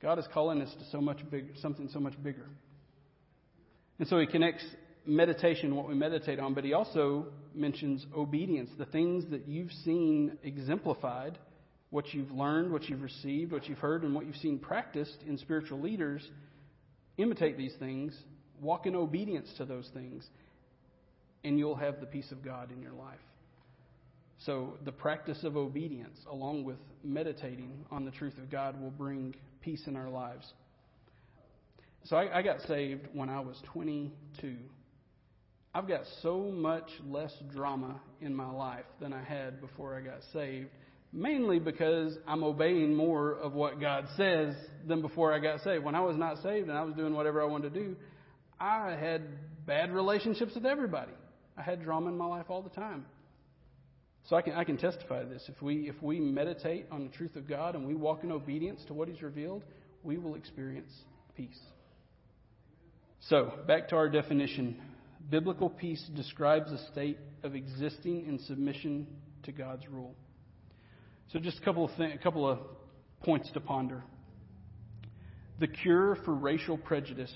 God 0.00 0.18
is 0.18 0.26
calling 0.32 0.62
us 0.62 0.72
to 0.78 0.84
so 0.90 1.00
much 1.00 1.18
bigger, 1.30 1.52
something 1.60 1.88
so 1.92 1.98
much 1.98 2.22
bigger. 2.22 2.46
And 3.98 4.06
so 4.06 4.20
he 4.20 4.26
connects 4.26 4.64
meditation, 5.06 5.74
what 5.74 5.88
we 5.88 5.94
meditate 5.94 6.38
on, 6.38 6.54
but 6.54 6.64
he 6.64 6.74
also 6.74 7.26
mentions 7.58 8.06
obedience, 8.16 8.70
the 8.78 8.86
things 8.86 9.24
that 9.30 9.48
you've 9.48 9.72
seen 9.84 10.38
exemplified, 10.42 11.38
what 11.90 12.12
you've 12.12 12.30
learned, 12.30 12.72
what 12.72 12.88
you've 12.88 13.02
received, 13.02 13.52
what 13.52 13.68
you've 13.68 13.78
heard, 13.78 14.02
and 14.02 14.14
what 14.14 14.26
you've 14.26 14.36
seen 14.36 14.58
practiced 14.58 15.16
in 15.26 15.38
spiritual 15.38 15.80
leaders. 15.80 16.26
Imitate 17.16 17.56
these 17.56 17.74
things, 17.78 18.16
walk 18.60 18.86
in 18.86 18.94
obedience 18.94 19.48
to 19.56 19.64
those 19.64 19.88
things, 19.92 20.24
and 21.44 21.58
you'll 21.58 21.76
have 21.76 22.00
the 22.00 22.06
peace 22.06 22.30
of 22.30 22.44
God 22.44 22.70
in 22.70 22.80
your 22.82 22.92
life. 22.92 23.18
So, 24.44 24.74
the 24.84 24.92
practice 24.92 25.42
of 25.42 25.56
obedience, 25.56 26.16
along 26.30 26.64
with 26.64 26.76
meditating 27.02 27.84
on 27.90 28.04
the 28.04 28.12
truth 28.12 28.38
of 28.38 28.50
God, 28.50 28.80
will 28.80 28.92
bring 28.92 29.34
peace 29.60 29.82
in 29.86 29.96
our 29.96 30.08
lives. 30.08 30.46
So, 32.04 32.16
I, 32.16 32.38
I, 32.38 32.42
got 32.42 32.60
saved 32.60 33.08
when 33.12 33.28
I 33.28 33.40
was 33.40 33.60
22. 33.72 34.56
I've 35.78 35.86
got 35.86 36.02
so 36.22 36.40
much 36.40 36.90
less 37.06 37.32
drama 37.54 38.00
in 38.20 38.34
my 38.34 38.50
life 38.50 38.84
than 39.00 39.12
I 39.12 39.22
had 39.22 39.60
before 39.60 39.96
I 39.96 40.00
got 40.00 40.24
saved, 40.32 40.70
mainly 41.12 41.60
because 41.60 42.18
I'm 42.26 42.42
obeying 42.42 42.96
more 42.96 43.34
of 43.34 43.52
what 43.52 43.80
God 43.80 44.08
says 44.16 44.56
than 44.88 45.02
before 45.02 45.32
I 45.32 45.38
got 45.38 45.60
saved. 45.60 45.84
When 45.84 45.94
I 45.94 46.00
was 46.00 46.16
not 46.16 46.42
saved 46.42 46.68
and 46.68 46.76
I 46.76 46.82
was 46.82 46.94
doing 46.96 47.14
whatever 47.14 47.40
I 47.40 47.44
wanted 47.44 47.72
to 47.74 47.80
do, 47.80 47.96
I 48.58 48.96
had 48.98 49.22
bad 49.66 49.92
relationships 49.92 50.52
with 50.56 50.66
everybody. 50.66 51.12
I 51.56 51.62
had 51.62 51.80
drama 51.80 52.08
in 52.08 52.18
my 52.18 52.26
life 52.26 52.46
all 52.48 52.62
the 52.62 52.70
time. 52.70 53.06
So 54.28 54.34
I 54.34 54.42
can, 54.42 54.54
I 54.54 54.64
can 54.64 54.78
testify 54.78 55.22
to 55.22 55.28
this. 55.28 55.44
If 55.46 55.62
we, 55.62 55.88
if 55.88 56.02
we 56.02 56.18
meditate 56.18 56.86
on 56.90 57.04
the 57.04 57.16
truth 57.16 57.36
of 57.36 57.48
God 57.48 57.76
and 57.76 57.86
we 57.86 57.94
walk 57.94 58.24
in 58.24 58.32
obedience 58.32 58.80
to 58.88 58.94
what 58.94 59.06
He's 59.06 59.22
revealed, 59.22 59.62
we 60.02 60.18
will 60.18 60.34
experience 60.34 60.90
peace. 61.36 61.60
So, 63.28 63.52
back 63.68 63.88
to 63.90 63.96
our 63.96 64.08
definition. 64.08 64.80
Biblical 65.30 65.68
peace 65.68 66.02
describes 66.16 66.72
a 66.72 66.78
state 66.90 67.18
of 67.42 67.54
existing 67.54 68.26
in 68.26 68.38
submission 68.46 69.06
to 69.42 69.52
God's 69.52 69.86
rule. 69.88 70.14
So, 71.32 71.38
just 71.38 71.58
a 71.58 71.60
couple 71.62 71.84
of, 71.84 71.96
th- 71.96 72.14
a 72.14 72.18
couple 72.18 72.48
of 72.48 72.60
points 73.22 73.50
to 73.52 73.60
ponder. 73.60 74.02
The 75.60 75.66
cure 75.66 76.16
for 76.24 76.34
racial 76.34 76.78
prejudice 76.78 77.32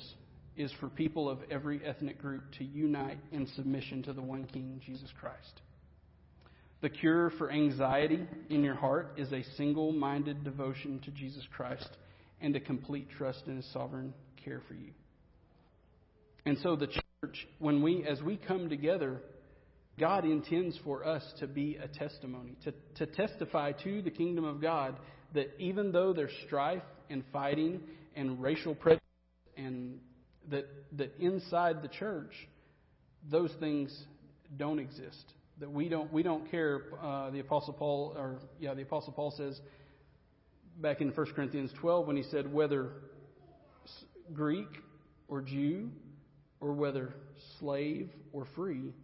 is 0.56 0.72
for 0.80 0.88
people 0.88 1.28
of 1.28 1.40
every 1.50 1.84
ethnic 1.84 2.20
group 2.20 2.44
to 2.58 2.64
unite 2.64 3.18
in 3.30 3.46
submission 3.48 4.02
to 4.04 4.12
the 4.12 4.22
one 4.22 4.44
King, 4.44 4.80
Jesus 4.84 5.10
Christ. 5.20 5.60
The 6.80 6.88
cure 6.88 7.30
for 7.36 7.50
anxiety 7.50 8.26
in 8.48 8.62
your 8.62 8.74
heart 8.74 9.14
is 9.16 9.32
a 9.32 9.44
single 9.56 9.92
minded 9.92 10.44
devotion 10.44 10.98
to 11.04 11.10
Jesus 11.10 11.44
Christ 11.54 11.88
and 12.40 12.56
a 12.56 12.60
complete 12.60 13.08
trust 13.16 13.42
in 13.46 13.56
His 13.56 13.70
sovereign 13.72 14.14
care 14.42 14.62
for 14.66 14.74
you. 14.74 14.92
And 16.44 16.58
so, 16.62 16.74
the 16.74 16.88
church, 17.24 17.46
when 17.60 17.82
we, 17.82 18.04
as 18.04 18.20
we 18.20 18.36
come 18.36 18.68
together, 18.68 19.20
God 19.96 20.24
intends 20.24 20.76
for 20.82 21.06
us 21.06 21.22
to 21.38 21.46
be 21.46 21.78
a 21.80 21.86
testimony, 21.86 22.56
to, 22.64 22.72
to 22.96 23.06
testify 23.06 23.70
to 23.84 24.02
the 24.02 24.10
kingdom 24.10 24.44
of 24.44 24.60
God 24.60 24.96
that 25.32 25.54
even 25.60 25.92
though 25.92 26.12
there's 26.12 26.32
strife 26.46 26.82
and 27.10 27.22
fighting 27.32 27.80
and 28.16 28.42
racial 28.42 28.74
prejudice, 28.74 29.04
and 29.56 30.00
that, 30.50 30.66
that 30.96 31.14
inside 31.20 31.82
the 31.82 31.88
church, 31.88 32.32
those 33.30 33.52
things 33.60 33.96
don't 34.58 34.80
exist 34.80 35.32
that 35.60 35.70
we 35.70 35.88
don't 35.88 36.12
we 36.12 36.24
don't 36.24 36.50
care. 36.50 36.82
Uh, 37.00 37.30
the 37.30 37.38
apostle 37.38 37.72
Paul, 37.74 38.14
or 38.16 38.38
yeah, 38.58 38.74
the 38.74 38.82
apostle 38.82 39.12
Paul 39.12 39.32
says 39.36 39.60
back 40.80 41.00
in 41.00 41.10
1 41.10 41.26
Corinthians 41.36 41.70
12 41.80 42.06
when 42.06 42.16
he 42.16 42.24
said 42.24 42.52
whether 42.52 42.88
Greek 44.32 44.66
or 45.28 45.40
Jew 45.40 45.90
or 46.62 46.72
whether 46.72 47.12
slave 47.58 48.08
or 48.32 48.46
free, 48.54 48.94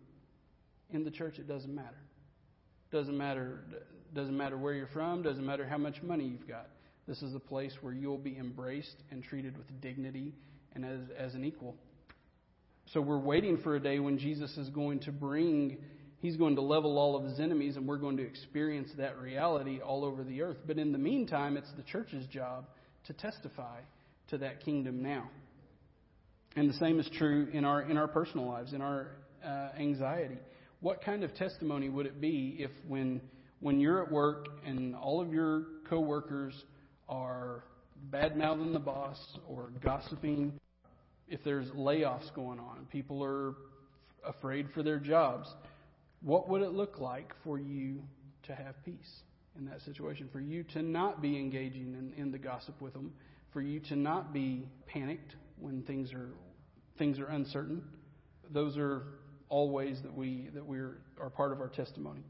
in 0.90 1.04
the 1.04 1.10
church 1.10 1.38
it 1.38 1.48
doesn't 1.48 1.74
matter. 1.74 1.98
Doesn't 2.90 3.18
matter. 3.18 3.64
Doesn't 4.14 4.36
matter 4.36 4.56
where 4.56 4.72
you're 4.72 4.86
from. 4.86 5.22
Doesn't 5.22 5.44
matter 5.44 5.66
how 5.66 5.76
much 5.76 6.00
money 6.02 6.24
you've 6.24 6.48
got. 6.48 6.68
This 7.06 7.20
is 7.20 7.34
a 7.34 7.40
place 7.40 7.72
where 7.82 7.92
you'll 7.92 8.16
be 8.16 8.38
embraced 8.38 8.96
and 9.10 9.22
treated 9.22 9.58
with 9.58 9.66
dignity 9.82 10.32
and 10.74 10.84
as, 10.84 11.00
as 11.18 11.34
an 11.34 11.44
equal. 11.44 11.74
So 12.92 13.00
we're 13.02 13.18
waiting 13.18 13.58
for 13.58 13.76
a 13.76 13.80
day 13.80 13.98
when 13.98 14.18
Jesus 14.18 14.56
is 14.56 14.70
going 14.70 15.00
to 15.00 15.12
bring, 15.12 15.78
he's 16.20 16.36
going 16.36 16.54
to 16.56 16.62
level 16.62 16.96
all 16.96 17.16
of 17.16 17.24
his 17.24 17.38
enemies, 17.38 17.76
and 17.76 17.86
we're 17.86 17.98
going 17.98 18.16
to 18.18 18.22
experience 18.22 18.88
that 18.96 19.18
reality 19.18 19.80
all 19.80 20.04
over 20.04 20.24
the 20.24 20.40
earth. 20.40 20.58
But 20.66 20.78
in 20.78 20.92
the 20.92 20.98
meantime, 20.98 21.58
it's 21.58 21.70
the 21.76 21.82
church's 21.82 22.26
job 22.26 22.64
to 23.06 23.12
testify 23.12 23.80
to 24.28 24.38
that 24.38 24.64
kingdom 24.64 25.02
now. 25.02 25.28
And 26.56 26.68
the 26.68 26.74
same 26.74 26.98
is 26.98 27.08
true 27.16 27.48
in 27.52 27.64
our 27.64 27.82
in 27.82 27.96
our 27.96 28.08
personal 28.08 28.46
lives, 28.46 28.72
in 28.72 28.80
our 28.80 29.08
uh, 29.44 29.70
anxiety. 29.78 30.38
What 30.80 31.02
kind 31.02 31.24
of 31.24 31.34
testimony 31.34 31.88
would 31.88 32.06
it 32.06 32.20
be 32.20 32.56
if 32.58 32.70
when 32.86 33.20
when 33.60 33.80
you're 33.80 34.02
at 34.02 34.10
work 34.10 34.48
and 34.64 34.94
all 34.94 35.20
of 35.20 35.32
your 35.32 35.64
coworkers 35.88 36.54
are 37.08 37.64
bad 38.10 38.36
mouthing 38.36 38.72
the 38.72 38.78
boss 38.78 39.18
or 39.48 39.70
gossiping, 39.82 40.52
if 41.28 41.42
there's 41.44 41.68
layoffs 41.70 42.32
going 42.34 42.58
on, 42.58 42.86
people 42.90 43.22
are 43.24 43.54
afraid 44.24 44.68
for 44.74 44.82
their 44.82 44.98
jobs, 44.98 45.48
what 46.22 46.48
would 46.48 46.62
it 46.62 46.72
look 46.72 46.98
like 46.98 47.32
for 47.44 47.58
you 47.58 48.02
to 48.44 48.54
have 48.54 48.74
peace 48.84 49.20
in 49.58 49.66
that 49.66 49.80
situation? 49.82 50.28
For 50.32 50.40
you 50.40 50.62
to 50.74 50.82
not 50.82 51.20
be 51.20 51.36
engaging 51.36 51.94
in, 51.94 52.12
in 52.20 52.30
the 52.30 52.38
gossip 52.38 52.80
with 52.80 52.92
them, 52.92 53.12
for 53.52 53.60
you 53.60 53.80
to 53.80 53.96
not 53.96 54.32
be 54.32 54.68
panicked 54.86 55.34
when 55.60 55.82
things 55.82 56.12
are 56.12 56.30
things 56.98 57.18
are 57.18 57.26
uncertain. 57.26 57.82
Those 58.50 58.76
are 58.76 59.02
all 59.48 59.70
ways 59.70 59.98
that 60.02 60.14
we 60.14 60.48
that 60.54 60.66
we 60.66 60.78
are 60.78 61.30
part 61.36 61.52
of 61.52 61.60
our 61.60 61.68
testimony. 61.68 62.24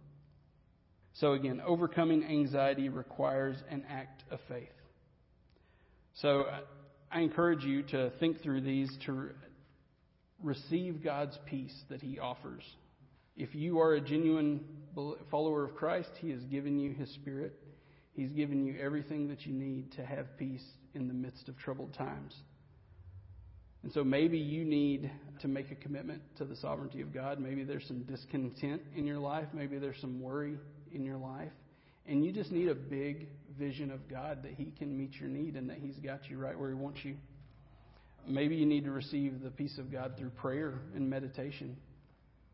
So 1.14 1.32
again, 1.32 1.60
overcoming 1.64 2.24
anxiety 2.24 2.88
requires 2.88 3.56
an 3.70 3.84
act 3.88 4.22
of 4.30 4.38
faith. 4.48 4.68
So 6.14 6.42
uh, 6.42 6.60
I 7.10 7.20
encourage 7.20 7.64
you 7.64 7.82
to 7.84 8.10
think 8.20 8.42
through 8.42 8.60
these 8.60 8.90
to 9.06 9.30
receive 10.42 11.02
God's 11.02 11.36
peace 11.46 11.74
that 11.88 12.02
He 12.02 12.18
offers. 12.18 12.62
If 13.36 13.54
you 13.54 13.80
are 13.80 13.94
a 13.94 14.00
genuine 14.00 14.64
follower 15.30 15.64
of 15.64 15.74
Christ, 15.74 16.10
He 16.20 16.30
has 16.30 16.42
given 16.44 16.78
you 16.78 16.92
His 16.92 17.10
Spirit. 17.14 17.54
He's 18.12 18.30
given 18.32 18.64
you 18.64 18.76
everything 18.80 19.28
that 19.28 19.46
you 19.46 19.52
need 19.52 19.92
to 19.92 20.04
have 20.04 20.36
peace 20.38 20.64
in 20.94 21.06
the 21.08 21.14
midst 21.14 21.48
of 21.48 21.56
troubled 21.58 21.94
times. 21.94 22.34
And 23.82 23.92
so 23.92 24.02
maybe 24.02 24.38
you 24.38 24.64
need 24.64 25.10
to 25.40 25.48
make 25.48 25.70
a 25.70 25.76
commitment 25.76 26.20
to 26.38 26.44
the 26.44 26.56
sovereignty 26.56 27.00
of 27.00 27.14
God. 27.14 27.38
Maybe 27.38 27.64
there's 27.64 27.86
some 27.86 28.02
discontent 28.02 28.82
in 28.96 29.06
your 29.06 29.18
life. 29.18 29.46
Maybe 29.52 29.78
there's 29.78 30.00
some 30.00 30.20
worry 30.20 30.58
in 30.92 31.04
your 31.04 31.16
life. 31.16 31.52
And 32.06 32.24
you 32.24 32.32
just 32.32 32.50
need 32.50 32.68
a 32.68 32.74
big 32.74 33.28
vision 33.58 33.90
of 33.90 34.08
God 34.08 34.42
that 34.42 34.52
He 34.54 34.72
can 34.78 34.96
meet 34.96 35.14
your 35.20 35.28
need 35.28 35.56
and 35.56 35.70
that 35.70 35.78
He's 35.78 35.96
got 35.96 36.28
you 36.28 36.38
right 36.38 36.58
where 36.58 36.70
He 36.70 36.74
wants 36.74 37.00
you. 37.04 37.16
Maybe 38.26 38.56
you 38.56 38.66
need 38.66 38.84
to 38.84 38.90
receive 38.90 39.42
the 39.42 39.50
peace 39.50 39.78
of 39.78 39.92
God 39.92 40.14
through 40.18 40.30
prayer 40.30 40.80
and 40.94 41.08
meditation. 41.08 41.76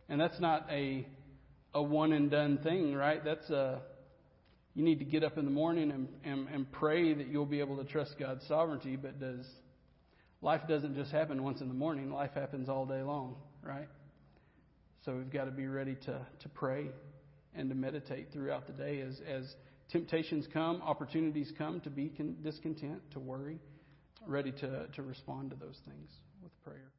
And 0.08 0.20
that's 0.20 0.38
not 0.40 0.66
a 0.70 1.06
a 1.72 1.82
one 1.82 2.12
and 2.12 2.30
done 2.30 2.58
thing, 2.58 2.94
right? 2.94 3.24
That's 3.24 3.48
a 3.50 3.80
you 4.74 4.84
need 4.84 4.98
to 4.98 5.04
get 5.04 5.22
up 5.22 5.38
in 5.38 5.44
the 5.44 5.50
morning 5.50 5.92
and, 5.92 6.08
and, 6.24 6.48
and 6.48 6.70
pray 6.72 7.14
that 7.14 7.28
you'll 7.28 7.46
be 7.46 7.60
able 7.60 7.76
to 7.76 7.84
trust 7.84 8.16
God's 8.18 8.44
sovereignty, 8.48 8.96
but 8.96 9.20
does 9.20 9.46
life 10.44 10.61
doesn't 10.68 10.94
just 10.94 11.11
happen 11.11 11.42
once 11.42 11.62
in 11.62 11.68
the 11.68 11.74
morning, 11.74 12.12
life 12.12 12.35
happens 12.35 12.68
all 12.68 12.85
day 12.85 13.00
long, 13.00 13.35
right? 13.62 13.88
So 15.04 15.16
we've 15.16 15.30
got 15.30 15.46
to 15.46 15.50
be 15.50 15.66
ready 15.66 15.94
to, 16.04 16.20
to 16.40 16.48
pray 16.50 16.88
and 17.54 17.70
to 17.70 17.74
meditate 17.74 18.30
throughout 18.30 18.66
the 18.66 18.74
day 18.74 19.00
as, 19.00 19.20
as 19.26 19.57
temptations 19.90 20.46
come, 20.52 20.83
opportunities 20.83 21.50
come 21.57 21.80
to 21.80 21.90
be 21.90 22.11
con- 22.11 22.37
discontent, 22.42 23.00
to 23.12 23.20
worry, 23.20 23.59
ready 24.26 24.52
to, 24.52 24.87
to 24.92 25.02
respond 25.02 25.50
to 25.50 25.57
those 25.57 25.80
things 25.87 26.11
with 26.42 26.52
prayer. 26.62 26.94